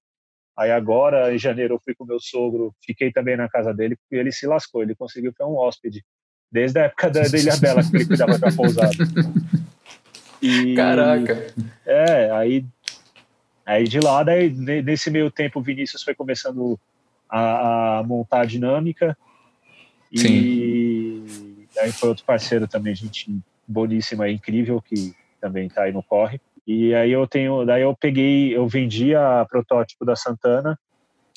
[0.59, 4.17] Aí agora, em janeiro, eu fui com meu sogro, fiquei também na casa dele, e
[4.17, 6.05] ele se lascou, ele conseguiu ter um hóspede
[6.51, 8.97] desde a época da, da Ilha Bela, que ele cuidava da pousada.
[10.41, 11.53] E, Caraca!
[11.85, 12.65] É, aí,
[13.67, 16.79] aí de lá, daí, nesse meio tempo, o Vinícius foi começando
[17.29, 19.17] a, a montar a dinâmica.
[20.15, 21.27] Sim.
[21.75, 26.41] E aí foi outro parceiro também, gente boníssima, incrível, que também está aí no corre.
[26.67, 30.79] E aí eu tenho, daí eu peguei, eu vendi a protótipo da Santana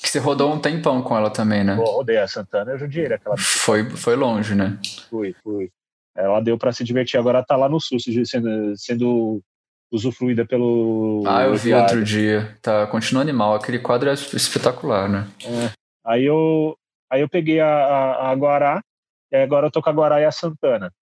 [0.02, 1.74] que você rodou um tempão com ela também, né?
[1.74, 3.36] Eu rodei a Santana, eu judiei aquela.
[3.38, 4.78] Foi, foi longe, né?
[5.08, 5.70] Fui, fui.
[6.14, 7.18] Ela deu para se divertir.
[7.18, 9.42] Agora tá lá no sul, sendo, sendo
[9.90, 11.22] usufruída pelo.
[11.26, 12.56] Ah, eu vi outro dia.
[12.60, 13.54] Tá, continua animal.
[13.54, 15.28] Aquele quadro é espetacular, né?
[15.44, 15.70] É.
[16.04, 16.76] Aí eu,
[17.10, 18.82] aí eu peguei a, a, a, Guará,
[19.30, 20.92] e agora eu tô com a Guará e a Santana.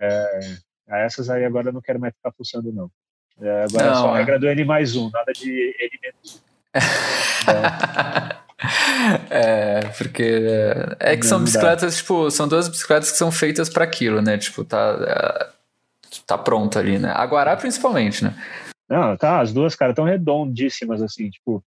[0.00, 0.40] É,
[0.88, 2.90] essas aí agora eu não quero mais ficar pulsando, não.
[3.40, 6.36] É, agora não, é só a regra do N mais um, nada de N menos
[6.36, 6.49] um.
[9.30, 10.42] É, porque
[10.98, 14.38] é que são bicicletas, tipo, são duas bicicletas que são feitas para aquilo, né?
[14.38, 15.48] Tipo, tá, é,
[16.26, 17.12] tá pronta ali, né?
[17.14, 18.34] A Guará principalmente, né?
[18.88, 21.64] Não, tá, as duas, cara, tão redondíssimas, assim, tipo,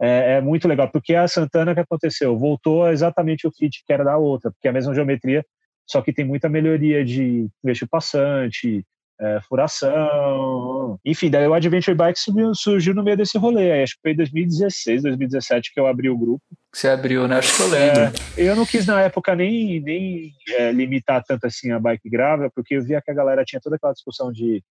[0.00, 4.04] é, é, muito legal, porque a Santana que aconteceu, voltou exatamente o fit que era
[4.04, 5.44] da outra, porque é a mesma geometria,
[5.86, 8.84] só que tem muita melhoria de eixo passante,
[9.20, 10.79] é, furação.
[11.04, 13.70] Enfim, daí o Adventure Bike surgiu, surgiu, no meio desse rolê.
[13.72, 16.42] Aí, acho que foi em 2016, 2017 que eu abri o grupo.
[16.72, 17.38] Você abriu, né?
[17.38, 18.00] Acho que eu lembro.
[18.00, 22.50] É, eu não quis na época nem, nem é, limitar tanto assim a bike grava,
[22.54, 24.62] porque eu via que a galera tinha toda aquela discussão de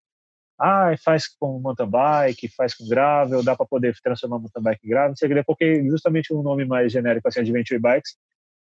[0.59, 4.89] ah, faz com mountain bike, faz com gravel, dá para poder transformar mountain bike em
[4.89, 8.15] gravel, porque justamente um nome mais genérico assim, Adventure Bikes,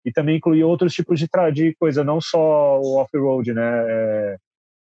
[0.05, 3.85] e também incluir outros tipos de, de coisa, não só o off-road, né?
[3.87, 4.37] É,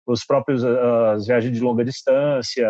[0.06, 2.68] os próprios as viagens de longa distância,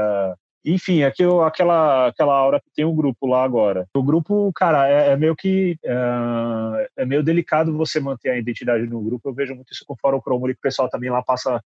[0.64, 3.86] enfim, aquilo, aquela aquela aura que tem o um grupo lá agora.
[3.94, 8.86] O grupo, cara, é, é meio que é, é, meio delicado você manter a identidade
[8.86, 9.28] no grupo.
[9.28, 11.62] Eu vejo muito isso com o Fórum Cromo, que o pessoal também lá passa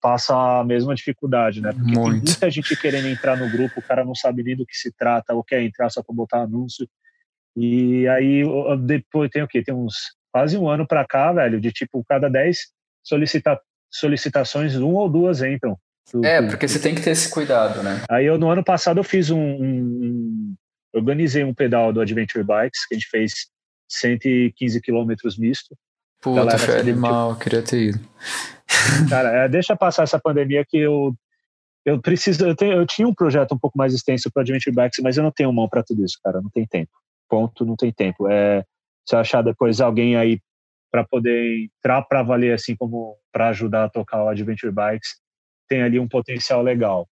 [0.00, 1.72] passa a mesma dificuldade, né?
[1.72, 2.24] Porque muito.
[2.24, 4.90] tem muita gente querendo entrar no grupo, o cara não sabe nem do que se
[4.90, 6.88] trata, ou quer entrar só para botar anúncio.
[7.54, 8.42] E aí
[8.80, 9.62] depois tem o quê?
[9.62, 12.58] Tem uns quase um ano para cá, velho, de tipo cada 10
[13.02, 15.76] solicita solicitações, uma ou duas entram.
[16.12, 18.02] Do, é, porque você tem que ter esse cuidado, né?
[18.08, 20.54] Aí eu, no ano passado eu fiz um, um, um
[20.92, 23.32] organizei um pedal do Adventure Bikes que a gente fez
[23.88, 25.76] 115 quilômetros misto.
[26.20, 28.00] Puta, foi animal, tipo, queria ter ido.
[29.08, 31.14] Cara, é, deixa passar essa pandemia que eu
[31.84, 35.00] eu preciso eu, tenho, eu tinha um projeto um pouco mais extenso para Adventure Bikes,
[35.02, 36.90] mas eu não tenho mão para tudo isso, cara, não tem tempo.
[37.28, 38.28] Ponto, não tem tempo.
[38.28, 38.64] É
[39.08, 40.40] se achar depois alguém aí
[40.90, 45.20] para poder entrar para valer assim como para ajudar a tocar o Adventure Bikes,
[45.68, 47.08] tem ali um potencial legal.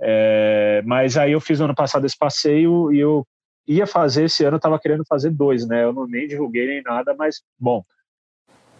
[0.00, 3.24] É, mas aí eu fiz no ano passado esse passeio e eu
[3.66, 5.84] ia fazer esse ano, eu estava querendo fazer dois, né?
[5.84, 7.82] Eu não nem divulguei nem nada, mas bom,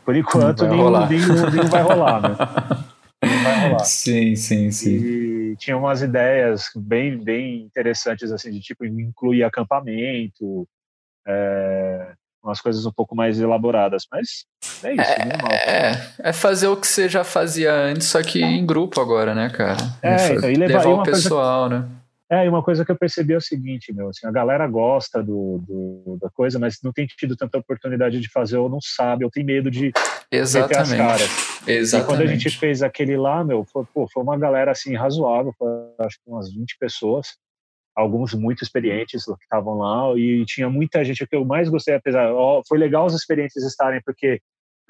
[0.05, 2.37] por enquanto nenhum, nenhum, nenhum, vai rolar, né?
[3.43, 3.85] Vai rolar.
[3.85, 4.97] Sim, sim, sim.
[4.97, 10.69] E tinha umas ideias bem, bem interessantes, assim, de tipo incluir acampamento,
[11.27, 12.15] é,
[12.45, 14.45] umas coisas um pouco mais elaboradas, mas
[14.83, 15.53] é isso, é, normal.
[15.53, 19.49] É, é fazer o que você já fazia antes, só que em grupo agora, né,
[19.51, 19.79] cara?
[20.03, 21.89] É, então, e levar, levar o pessoal, né?
[22.31, 25.23] É, e uma coisa que eu percebi é o seguinte, meu, assim, a galera gosta
[25.23, 29.25] do, do, da coisa, mas não tem tido tanta oportunidade de fazer, ou não sabe,
[29.25, 29.93] ou tem medo de
[30.31, 30.79] Exatamente.
[30.79, 31.31] as caras.
[31.67, 31.95] Exatamente.
[31.95, 35.55] E quando a gente fez aquele lá, meu, foi, pô, foi uma galera, assim, razoável,
[35.59, 35.69] foi,
[36.01, 37.37] acho que umas 20 pessoas,
[37.95, 41.95] alguns muito experientes que estavam lá e tinha muita gente o que eu mais gostei
[41.95, 42.29] apesar
[42.67, 44.41] foi legal os experientes estarem porque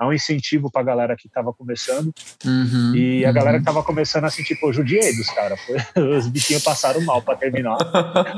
[0.01, 2.13] é um incentivo para a galera que estava começando
[2.45, 3.35] uhum, e a uhum.
[3.35, 5.61] galera que estava começando assim tipo eu judiei dos caras
[6.17, 7.77] os bichinhos passaram mal para terminar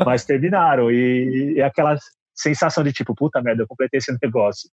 [0.05, 1.97] mas terminaram e, e aquela
[2.35, 4.69] sensação de tipo puta merda eu completei esse negócio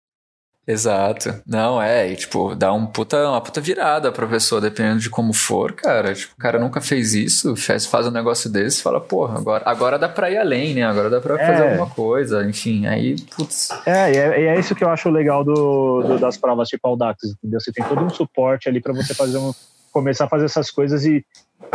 [0.68, 1.42] Exato.
[1.46, 5.34] Não, é, e tipo, dá um puta, uma puta virada pra pessoa, dependendo de como
[5.34, 6.14] for, cara.
[6.14, 10.00] Tipo, o cara nunca fez isso, faz, faz um negócio desse fala, porra, agora, agora
[10.00, 10.84] dá pra ir além, né?
[10.84, 11.48] Agora dá pra é.
[11.48, 13.70] fazer alguma coisa, enfim, aí, putz.
[13.86, 17.24] É, e é, é isso que eu acho legal do, do, das provas tipo Audax,
[17.24, 17.60] entendeu?
[17.60, 19.52] Você tem todo um suporte ali pra você fazer um,
[19.92, 21.26] começar a fazer essas coisas e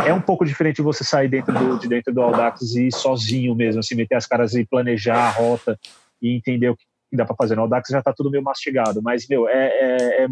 [0.05, 3.53] é um pouco diferente você sair dentro do, de dentro do Audax e ir sozinho
[3.53, 5.77] mesmo, assim, meter as caras e planejar a rota
[6.21, 7.55] e entender o que que dá para fazer.
[7.55, 10.27] No Audax já está tudo meio mastigado, mas, meu, é, é, é,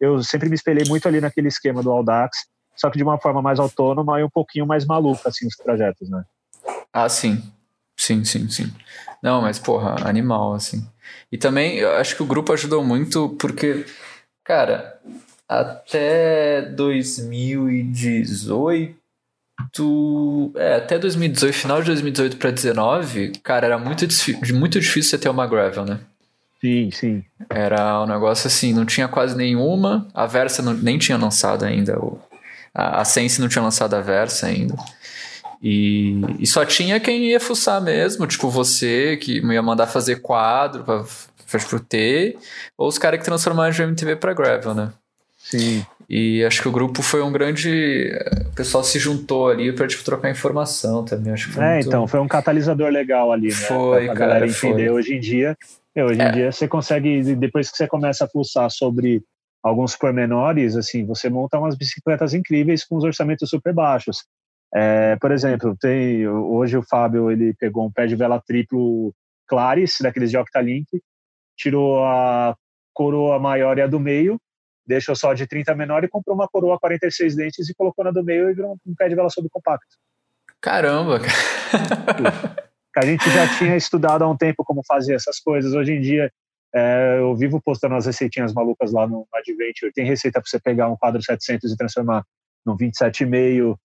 [0.00, 3.40] eu sempre me espelhei muito ali naquele esquema do Audax, só que de uma forma
[3.40, 6.24] mais autônoma e um pouquinho mais maluca, assim, os projetos, né?
[6.92, 7.42] Ah, sim.
[7.98, 8.72] Sim, sim, sim.
[9.22, 10.86] Não, mas, porra, animal, assim.
[11.32, 13.86] E também, eu acho que o grupo ajudou muito porque,
[14.44, 15.00] cara,
[15.48, 18.94] até 2018
[20.56, 24.06] é, até 2018, final de 2018 para 2019, cara, era muito,
[24.54, 25.98] muito difícil você ter uma gravel, né?
[26.66, 27.24] Sim, sim.
[27.48, 30.08] Era um negócio assim, não tinha quase nenhuma.
[30.12, 31.96] A Versa não, nem tinha lançado ainda.
[31.98, 32.18] O,
[32.74, 34.74] a, a Sense não tinha lançado a Versa ainda.
[35.62, 40.82] E, e só tinha quem ia fuçar mesmo, tipo você, que ia mandar fazer quadro
[40.82, 41.04] pra,
[41.50, 42.36] pra tipo, ter,
[42.76, 44.92] ou os caras que transformaram de MTV pra Gravel, né?
[45.38, 45.86] Sim.
[46.08, 48.12] E acho que o grupo foi um grande.
[48.48, 51.32] O pessoal se juntou ali para tipo, trocar informação também.
[51.32, 51.88] Acho que foi é, muito...
[51.88, 53.54] então, foi um catalisador legal ali, né?
[53.54, 54.86] Foi, pra cara, galera entender.
[54.86, 54.90] foi.
[54.90, 55.56] Hoje em dia,
[55.96, 56.28] hoje É.
[56.28, 59.22] em dia você consegue, depois que você começa a pulsar sobre
[59.62, 64.24] alguns pormenores, assim, você monta umas bicicletas incríveis com os orçamentos super baixos.
[64.72, 69.12] É, por exemplo, tem hoje o Fábio ele pegou um pé de vela triplo
[69.48, 70.86] Claris, daqueles de Octalink,
[71.56, 72.54] tirou a
[72.94, 74.38] coroa maior e a do meio,
[74.86, 78.22] deixou só de 30 menor e comprou uma coroa 46 dentes e colocou na do
[78.24, 79.96] meio e virou um pé de vela subcompacto.
[80.60, 81.20] Caramba,
[82.96, 85.74] a gente já tinha estudado há um tempo como fazer essas coisas.
[85.74, 86.30] Hoje em dia,
[86.74, 89.92] é, eu vivo postando as receitinhas malucas lá no Adventure.
[89.92, 92.24] Tem receita para você pegar um quadro 700 e transformar
[92.64, 93.76] num 27,5.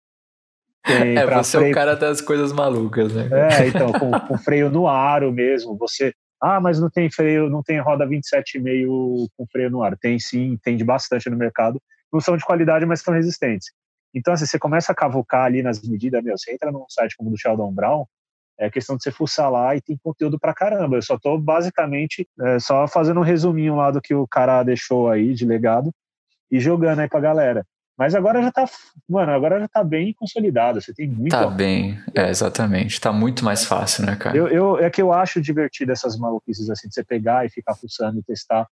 [0.86, 3.30] Tem É, você é freio- o cara das coisas malucas, né?
[3.32, 5.78] É, então, com, com freio no aro mesmo.
[5.78, 6.14] Você.
[6.42, 9.96] Ah, mas não tem freio, não tem roda 27,5 com freio no aro.
[9.96, 11.80] Tem sim, tem de bastante no mercado.
[12.12, 13.72] Não são de qualidade, mas são resistentes.
[14.14, 17.30] Então, assim, você começa a cavucar ali nas medidas, meu, você entra num site como
[17.30, 18.06] o do Sheldon Brown,
[18.60, 20.98] é questão de você fuçar lá e tem conteúdo pra caramba.
[20.98, 25.10] Eu só tô basicamente é, só fazendo um resuminho lá do que o cara deixou
[25.10, 25.92] aí de legado
[26.52, 27.66] e jogando aí pra galera.
[27.98, 28.66] Mas agora já tá,
[29.08, 30.82] mano, agora já tá bem consolidado.
[30.82, 33.00] Você tem muito Tá bem, é, exatamente.
[33.00, 34.36] Tá muito mais fácil, né, cara?
[34.36, 37.76] eu, eu, é que eu acho divertido essas maluquices assim, de você pegar e ficar
[37.76, 38.68] fuçando e testar.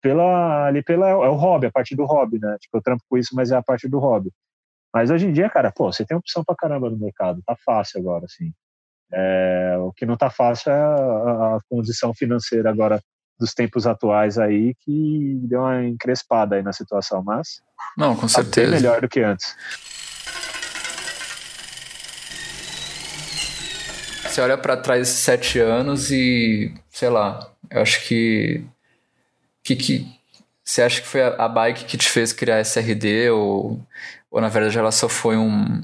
[0.00, 2.56] Pela, ali pela, é o hobby, a parte do hobby, né?
[2.60, 4.30] Tipo, eu trampo com isso, mas é a parte do hobby.
[4.94, 7.42] Mas hoje em dia, cara, pô, você tem opção pra caramba no mercado.
[7.44, 8.52] Tá fácil agora, assim.
[9.12, 13.02] É, o que não tá fácil é a, a condição financeira agora
[13.38, 17.60] dos tempos atuais aí, que deu uma encrespada aí na situação, mas
[17.96, 18.70] Não, com tá certeza.
[18.70, 19.54] melhor do que antes.
[24.24, 28.62] Você olha pra trás sete anos e, sei lá, eu acho que.
[29.64, 30.06] que, que
[30.64, 33.80] você acha que foi a, a bike que te fez criar SRD ou,
[34.30, 35.80] ou na verdade ela só foi um.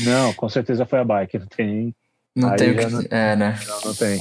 [0.00, 1.94] Não, com certeza foi a bike, não tem,
[2.34, 2.86] Não Aí tem que.
[2.86, 3.58] não- É, né?
[3.66, 4.20] não, não tem.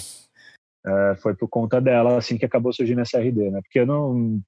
[0.86, 3.60] É, foi por conta dela assim que acabou surgindo essa RD, né?
[3.62, 4.42] Porque eu não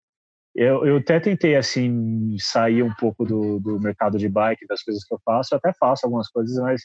[0.56, 5.04] eu, eu até tentei assim sair um pouco do, do mercado de bike, das coisas
[5.04, 6.82] que eu faço, eu até faço algumas coisas, mas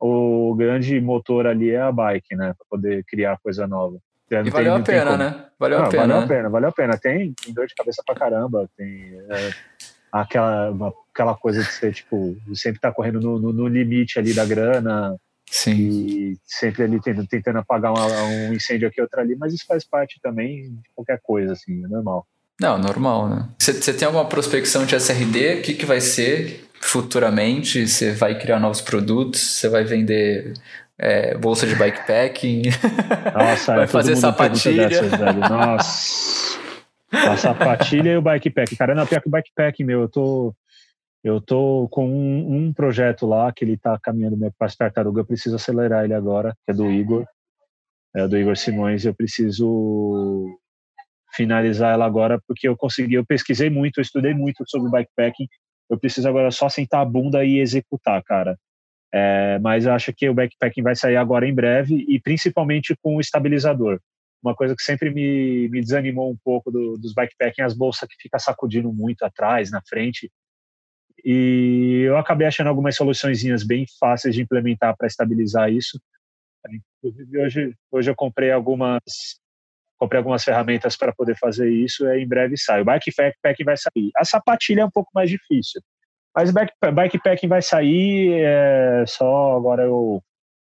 [0.00, 3.98] o grande motor ali é a bike, né, para poder criar coisa nova.
[4.28, 5.46] e valeu a pena, né?
[5.58, 6.06] Valeu a pena.
[6.06, 6.98] Valeu a pena, valeu a pena.
[6.98, 9.50] Tem, tem dor de cabeça pra caramba, tem é,
[10.10, 10.74] aquela,
[11.12, 15.16] aquela coisa de ser, tipo, sempre tá correndo no, no, no limite ali da grana,
[15.54, 15.72] Sim.
[15.72, 19.84] E sempre ali tentando, tentando apagar uma, um incêndio aqui, outro ali, mas isso faz
[19.84, 22.26] parte também de qualquer coisa, assim, é normal.
[22.60, 23.48] Não, normal, né?
[23.56, 25.60] Você tem alguma prospecção de SRD?
[25.60, 27.86] O que, que vai ser futuramente?
[27.86, 29.40] Você vai criar novos produtos?
[29.40, 30.54] Você vai vender
[30.98, 32.62] é, bolsa de bikepacking?
[33.32, 34.88] Nossa, vai fazer sapatilha?
[34.88, 35.38] Dessas, velho.
[35.38, 36.58] Nossa,
[37.30, 38.74] a sapatilha e o bikepack.
[38.74, 40.52] Cara, não, pior que o bikepack, meu, eu tô...
[41.24, 45.26] Eu tô com um, um projeto lá que ele tá caminhando para as tartaruga, eu
[45.26, 47.26] preciso acelerar ele agora, que é do Igor,
[48.14, 50.46] é do Igor Simões, eu preciso
[51.34, 55.48] finalizar ela agora, porque eu consegui, eu pesquisei muito, eu estudei muito sobre bikepacking,
[55.90, 58.56] eu preciso agora só sentar a bunda e executar, cara.
[59.12, 63.16] É, mas eu acho que o backpacking vai sair agora em breve e principalmente com
[63.16, 64.00] o estabilizador.
[64.42, 68.16] Uma coisa que sempre me, me desanimou um pouco do, dos bikepacking, as bolsas que
[68.20, 70.30] fica sacudindo muito atrás, na frente.
[71.24, 75.98] E eu acabei achando algumas soluções bem fáceis de implementar para estabilizar isso.
[77.02, 79.02] Inclusive, hoje, hoje eu comprei algumas
[79.96, 82.82] comprei algumas ferramentas para poder fazer isso e em breve sai.
[82.82, 84.10] O bikepacking vai sair.
[84.16, 85.80] A sapatilha é um pouco mais difícil,
[86.34, 90.22] mas o bikepacking vai sair, é só agora eu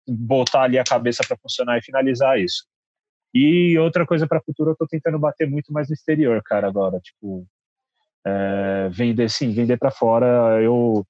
[0.08, 2.66] botar ali a cabeça para funcionar e finalizar isso.
[3.34, 7.00] E outra coisa para futuro, eu estou tentando bater muito mais no exterior, cara, agora,
[7.00, 7.48] tipo,
[8.26, 10.62] é, vender, sim, vender para fora.
[10.62, 11.06] Eu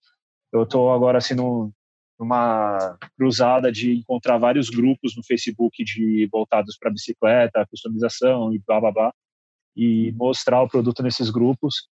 [0.51, 1.71] eu tô agora assim no,
[2.19, 8.79] numa cruzada de encontrar vários grupos no Facebook de voltados para bicicleta, customização e blá
[8.79, 9.13] blá blá,
[9.75, 11.89] e mostrar o produto nesses grupos.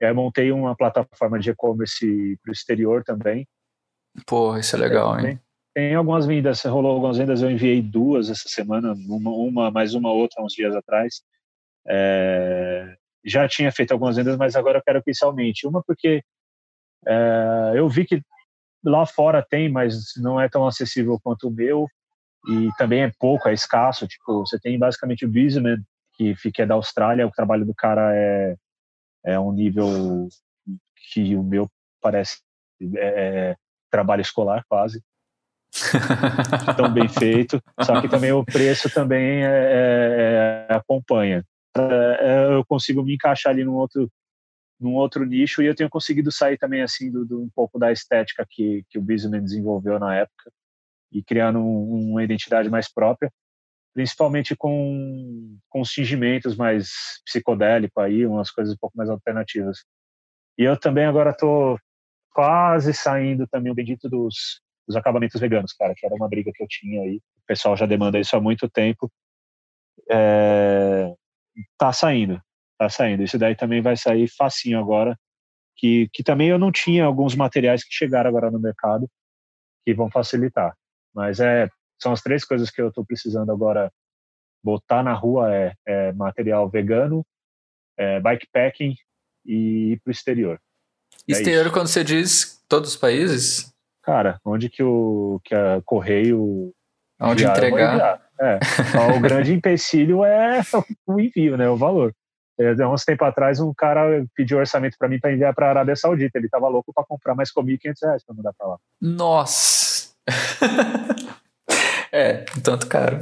[0.00, 3.46] É, montei uma plataforma de e-commerce para o exterior também.
[4.26, 5.40] Pô, isso é legal, tem, hein?
[5.74, 10.10] Tem algumas vendas, rolou algumas vendas, eu enviei duas essa semana, uma, uma mais uma
[10.10, 11.22] outra uns dias atrás.
[11.86, 15.66] É, já tinha feito algumas vendas, mas agora eu quero que isso aumente.
[15.66, 16.22] Uma porque
[17.06, 18.22] é, eu vi que
[18.84, 21.86] lá fora tem, mas não é tão acessível quanto o meu
[22.46, 24.06] e também é pouco, é escasso.
[24.06, 25.82] Tipo, você tem basicamente o Businessman,
[26.14, 28.56] que fica é da Austrália, o trabalho do cara é,
[29.24, 30.28] é um nível
[31.12, 31.68] que o meu
[32.00, 32.40] parece
[32.96, 33.56] é, é
[33.90, 35.02] trabalho escolar quase.
[36.76, 41.44] tão bem feito, só que também o preço também é, é, é acompanha.
[41.76, 44.10] Eu consigo me encaixar ali num outro
[44.78, 47.92] num outro nicho e eu tenho conseguido sair também assim do, do um pouco da
[47.92, 50.52] estética que, que o Businessman desenvolveu na época
[51.12, 53.32] e criando um, uma identidade mais própria,
[53.94, 56.90] principalmente com, com os tingimentos mais
[57.24, 59.84] psicodélicos aí, umas coisas um pouco mais alternativas.
[60.58, 61.78] E eu também agora estou
[62.32, 66.62] quase saindo também o bendito dos, dos acabamentos veganos, cara, que era uma briga que
[66.62, 67.16] eu tinha aí.
[67.16, 69.10] O pessoal já demanda isso há muito tempo.
[70.10, 71.14] É,
[71.78, 72.40] tá saindo,
[72.78, 73.22] tá saindo.
[73.22, 75.18] Isso daí também vai sair facinho agora,
[75.76, 79.08] que, que também eu não tinha alguns materiais que chegaram agora no mercado
[79.84, 80.74] que vão facilitar.
[81.14, 81.68] Mas é,
[82.00, 83.92] são as três coisas que eu estou precisando agora
[84.62, 87.24] botar na rua é, é material vegano,
[87.98, 88.94] é bikepacking
[89.44, 90.58] e ir para o exterior.
[91.28, 93.72] É exterior, quando você diz todos os países?
[94.02, 96.74] Cara, onde que o que a correio
[97.20, 98.20] onde entregar?
[98.40, 98.58] É,
[99.16, 100.60] o grande empecilho é
[101.06, 102.12] o envio, né, o valor.
[102.58, 105.70] É, há uns tempo atrás, um cara pediu orçamento para mim para enviar para a
[105.70, 106.38] Arábia Saudita.
[106.38, 108.76] Ele estava louco para comprar mais com 1.500 reais para mandar para lá.
[109.00, 110.10] Nossa!
[112.12, 113.20] é, um tanto caro.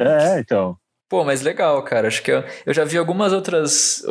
[0.00, 0.76] é, então.
[1.08, 2.08] Pô, mas legal, cara.
[2.08, 4.02] Acho que eu, eu já vi algumas outras.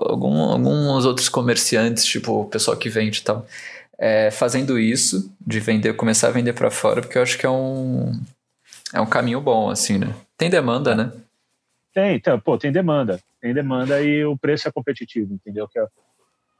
[0.00, 3.46] Algum, alguns outros comerciantes, tipo o pessoal que vende e tal,
[3.98, 7.50] é, fazendo isso, de vender, começar a vender para fora, porque eu acho que é
[7.50, 8.12] um.
[8.92, 10.14] É um caminho bom, assim, né?
[10.36, 11.12] Tem demanda, né?
[11.94, 13.20] Tem, então, pô, tem demanda.
[13.40, 15.68] Tem demanda e o preço é competitivo, entendeu?
[15.68, 15.86] Que é,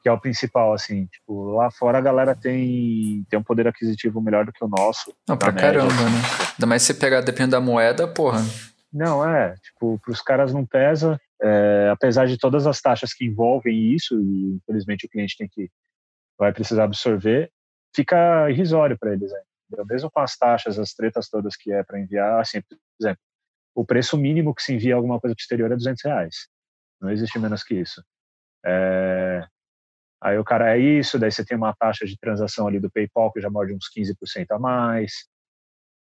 [0.03, 1.07] que é o principal, assim.
[1.07, 5.15] Tipo, lá fora a galera tem, tem um poder aquisitivo melhor do que o nosso.
[5.29, 5.73] Não, pra média.
[5.73, 6.23] caramba, né?
[6.53, 8.41] Ainda mais se pegar, dependendo da moeda, porra.
[8.93, 9.55] Não, é.
[9.63, 11.21] Tipo, pros caras não pesa.
[11.41, 15.71] É, apesar de todas as taxas que envolvem isso, e infelizmente o cliente tem que
[16.39, 17.51] vai precisar absorver,
[17.95, 19.31] fica irrisório para eles.
[19.77, 19.85] Né?
[19.89, 23.21] Mesmo com as taxas, as tretas todas que é para enviar, assim, por exemplo,
[23.75, 26.49] o preço mínimo que se envia alguma coisa para o exterior é 200 reais.
[27.01, 28.03] Não existe menos que isso.
[28.65, 29.47] É...
[30.23, 33.33] Aí o cara é isso, daí você tem uma taxa de transação ali do PayPal
[33.33, 35.27] que já morde uns 15% a mais.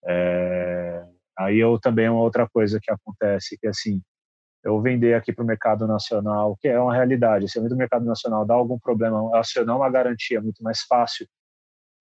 [0.07, 1.07] É...
[1.39, 4.03] Aí eu também uma outra coisa que acontece que assim,
[4.65, 7.49] eu vender aqui para o mercado nacional, que é uma realidade.
[7.49, 10.81] Se eu vender no mercado nacional dá algum problema, acionar uma garantia é muito mais
[10.83, 11.29] fácil,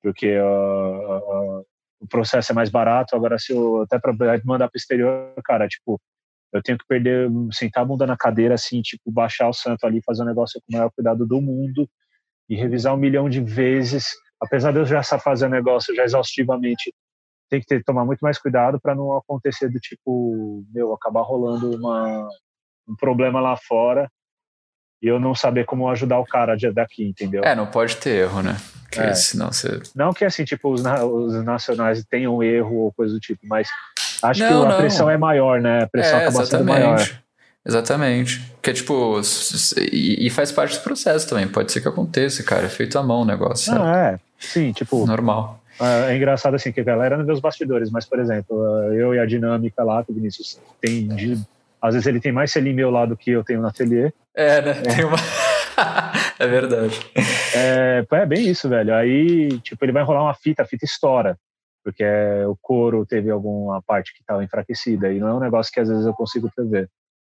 [0.07, 1.65] porque uh, uh,
[1.99, 3.13] o processo é mais barato.
[3.13, 4.13] Agora, se eu até para
[4.45, 5.99] mandar para o exterior, cara, tipo,
[6.53, 10.01] eu tenho que perder, sentar a bunda na cadeira, assim, tipo, baixar o santo ali,
[10.01, 11.89] fazer um negócio com o maior cuidado do mundo
[12.47, 14.05] e revisar um milhão de vezes.
[14.39, 16.93] Apesar de eu já fazer o negócio já exaustivamente,
[17.49, 21.75] tem que ter, tomar muito mais cuidado para não acontecer do tipo, meu, acabar rolando
[21.75, 22.29] uma,
[22.87, 24.09] um problema lá fora
[25.01, 27.43] e eu não saber como ajudar o cara daqui, entendeu?
[27.43, 28.57] É, não pode ter erro, né?
[28.83, 29.13] Porque é.
[29.13, 29.81] senão você...
[29.95, 33.67] Não que assim, tipo, os, os nacionais tenham erro ou coisa do tipo, mas
[34.21, 34.77] acho não, que a não.
[34.77, 35.83] pressão é maior, né?
[35.83, 36.49] A pressão é, acaba exatamente.
[36.49, 37.21] sendo maior.
[37.67, 38.53] Exatamente.
[38.61, 39.19] Que é tipo.
[39.91, 41.49] E, faz parte do processo também.
[41.49, 42.65] Pode ser que aconteça, cara.
[42.65, 43.75] É feito à mão o negócio.
[43.75, 44.17] Não, é.
[44.39, 45.05] Sim, tipo.
[45.05, 45.61] Normal.
[45.79, 48.57] É, é engraçado assim que a galera não vê os bastidores, mas, por exemplo,
[48.93, 51.37] eu e a dinâmica lá, que o Vinícius tem de
[51.81, 54.11] às vezes ele tem mais selim meu lá do que eu tenho na ateliê.
[54.35, 54.71] É, né?
[54.71, 54.95] É.
[54.95, 55.17] Tem uma...
[56.39, 56.99] é verdade.
[57.55, 58.93] É, é bem isso, velho.
[58.93, 61.37] Aí, tipo, ele vai rolar uma fita, a fita estoura.
[61.83, 62.03] Porque
[62.47, 65.11] o couro teve alguma parte que estava enfraquecida.
[65.11, 66.89] E não é um negócio que às vezes eu consigo prever.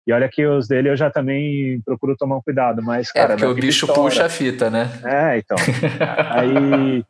[0.05, 3.33] E olha que os dele eu já também procuro tomar um cuidado, mas, é, cara.
[3.33, 4.01] É, porque o bicho estoura.
[4.01, 4.89] puxa a fita, né?
[5.03, 5.57] É, então.
[6.31, 7.05] aí.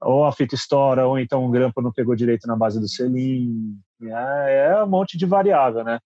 [0.00, 3.76] Ou a fita estoura, ou então o grampo não pegou direito na base do selim.
[4.02, 5.98] É, é um monte de variável, né?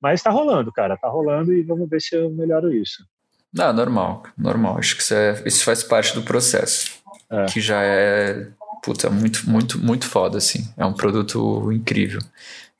[0.00, 3.04] Mas tá rolando, cara, tá rolando e vamos ver se eu melhoro isso.
[3.52, 4.78] Não, normal, normal.
[4.78, 7.00] Acho que isso, é, isso faz parte do processo.
[7.30, 7.46] É.
[7.46, 8.46] Que já é,
[8.82, 10.72] puta, muito, muito, muito foda, assim.
[10.76, 12.20] É um produto incrível.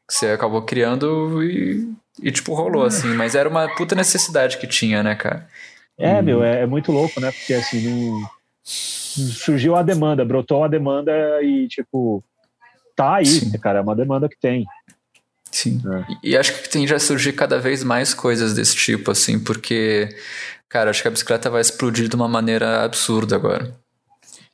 [0.09, 1.93] Que você acabou criando e,
[2.23, 3.09] e tipo, rolou, assim.
[3.15, 5.49] Mas era uma puta necessidade que tinha, né, cara?
[5.99, 6.23] É, e...
[6.23, 7.31] meu, é, é, muito louco, né?
[7.33, 8.29] Porque, assim, não...
[8.65, 11.13] surgiu a demanda, brotou a demanda
[11.43, 12.23] e, tipo,
[12.97, 13.59] tá aí, Sim.
[13.59, 13.81] cara.
[13.81, 14.65] É uma demanda que tem.
[15.61, 15.83] Sim.
[15.85, 16.17] É.
[16.23, 20.09] E, acho que tem já surgir cada vez mais coisas desse tipo, assim, porque,
[20.69, 23.71] cara, acho que a bicicleta vai explodir de uma maneira absurda agora.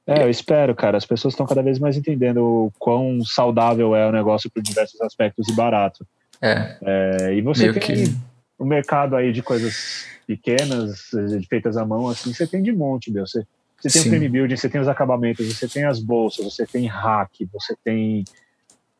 [0.05, 0.97] É, eu espero, cara.
[0.97, 5.01] As pessoas estão cada vez mais entendendo o quão saudável é o negócio por diversos
[5.01, 6.05] aspectos e barato.
[6.43, 6.77] É.
[6.83, 8.17] é e você Meio tem que...
[8.59, 11.11] o mercado aí de coisas pequenas,
[11.49, 13.27] feitas à mão, assim, você tem de monte, meu.
[13.27, 13.47] Você,
[13.81, 14.09] você tem Sim.
[14.09, 17.77] o frame building, você tem os acabamentos, você tem as bolsas, você tem rack, você
[17.85, 18.25] tem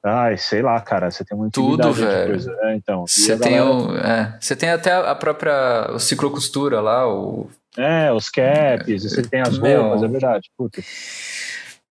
[0.09, 2.39] Ai, sei lá, cara, você tem uma Tudo, velho.
[2.63, 3.05] É, então.
[3.09, 3.75] Você tem, galera...
[3.75, 7.51] o, é, você tem até a própria o ciclocostura lá, o...
[7.77, 9.83] É, os caps, você tem as Meu...
[9.83, 10.49] roupas, é verdade.
[10.57, 10.81] Puta.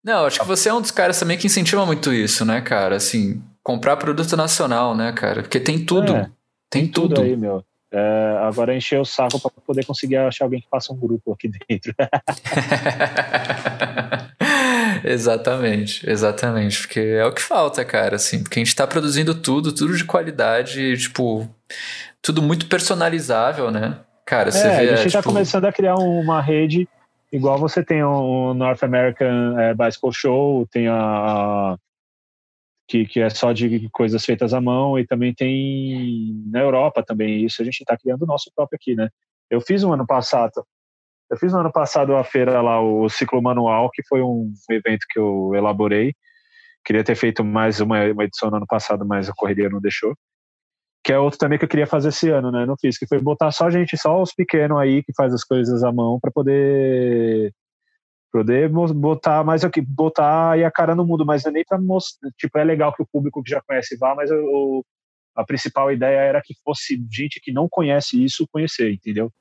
[0.02, 2.96] Não, acho que você é um dos caras também que incentiva muito isso, né, cara?
[2.96, 5.42] Assim, comprar produto nacional, né, cara?
[5.42, 6.16] Porque tem tudo.
[6.16, 6.30] É,
[6.70, 7.16] tem, tem tudo.
[7.16, 7.62] tudo aí, meu.
[7.92, 11.50] É, agora encher o saco para poder conseguir achar alguém que faça um grupo aqui
[11.68, 11.94] dentro.
[15.12, 16.80] exatamente, exatamente.
[16.80, 18.42] Porque é o que falta, cara, assim.
[18.42, 21.48] Porque a gente tá produzindo tudo, tudo de qualidade, tipo,
[22.20, 24.00] tudo muito personalizável, né?
[24.24, 24.92] Cara, você é, vê.
[24.92, 25.22] A gente tá tipo...
[25.22, 26.88] tá começando a criar uma rede,
[27.32, 31.76] igual você tem o North American é, Bicycle Show, tem a.
[32.88, 37.44] Que, que é só de coisas feitas à mão, e também tem na Europa também
[37.44, 37.60] isso.
[37.60, 39.08] A gente está criando o nosso próprio aqui, né?
[39.50, 40.64] Eu fiz um ano passado,
[41.30, 45.06] eu fiz no ano passado a feira lá, o Ciclo Manual, que foi um evento
[45.10, 46.14] que eu elaborei.
[46.84, 50.14] Queria ter feito mais uma, uma edição no ano passado, mas a correria não deixou.
[51.04, 52.64] Que é outro também que eu queria fazer esse ano, né?
[52.64, 55.82] Não fiz, que foi botar só gente, só os pequenos aí que faz as coisas
[55.82, 57.52] à mão para poder
[58.32, 61.80] poder botar mais aqui, botar aí a cara no mundo, mas não é nem para
[61.80, 64.84] mostrar, tipo, é legal que o público que já conhece vá, mas o,
[65.34, 69.32] a principal ideia era que fosse gente que não conhece isso conhecer, entendeu?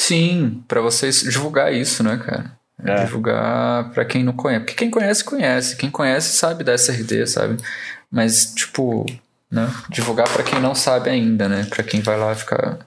[0.00, 2.50] Sim, para vocês divulgar isso, né, cara?
[2.82, 3.04] É.
[3.04, 4.64] Divulgar para quem não conhece.
[4.64, 5.76] Porque quem conhece, conhece.
[5.76, 7.62] Quem conhece sabe da SRD, sabe?
[8.10, 9.04] Mas, tipo,
[9.50, 9.70] né?
[9.90, 11.66] Divulgar para quem não sabe ainda, né?
[11.68, 12.78] Para quem vai lá ficar.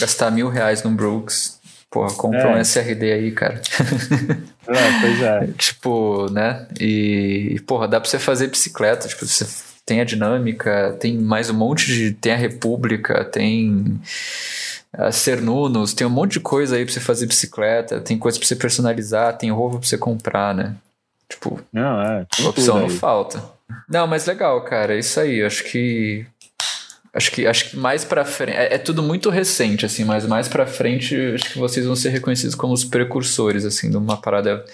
[0.00, 1.60] gastar mil reais no Brooks.
[1.88, 2.56] Porra, compra é.
[2.56, 3.62] um SRD aí, cara.
[4.68, 5.46] É, pois é.
[5.58, 6.66] tipo, né?
[6.78, 9.08] E, porra, dá pra você fazer bicicleta.
[9.08, 9.44] Tipo, você
[9.84, 12.12] tem a dinâmica, tem mais um monte de.
[12.12, 14.00] Tem a República, tem
[14.92, 18.46] a Cernunos, tem um monte de coisa aí pra você fazer bicicleta, tem coisa pra
[18.46, 20.74] você personalizar, tem roupa pra você comprar, né?
[21.28, 23.40] Tipo, não, é, opção não falta.
[23.88, 25.42] Não, mas legal, cara, é isso aí.
[25.42, 26.26] Acho que.
[27.12, 28.56] Acho que, acho que mais pra frente.
[28.56, 32.10] É, é, tudo muito recente, assim, mas mais pra frente acho que vocês vão ser
[32.10, 34.64] reconhecidos como os precursores, assim, de uma parada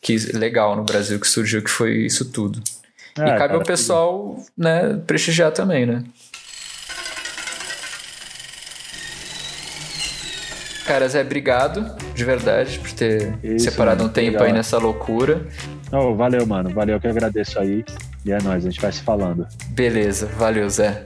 [0.00, 2.60] que, legal no Brasil que surgiu, que foi isso tudo.
[3.18, 6.04] É, e cabe cara, ao pessoal, né, prestigiar também, né?
[10.90, 11.86] Cara, Zé, obrigado
[12.16, 14.42] de verdade por ter Isso, separado um tempo legal.
[14.48, 15.46] aí nessa loucura.
[15.92, 16.70] Oh, valeu, mano.
[16.70, 17.84] Valeu, que eu agradeço aí.
[18.24, 19.46] E é nóis, a gente vai se falando.
[19.68, 21.04] Beleza, valeu, Zé.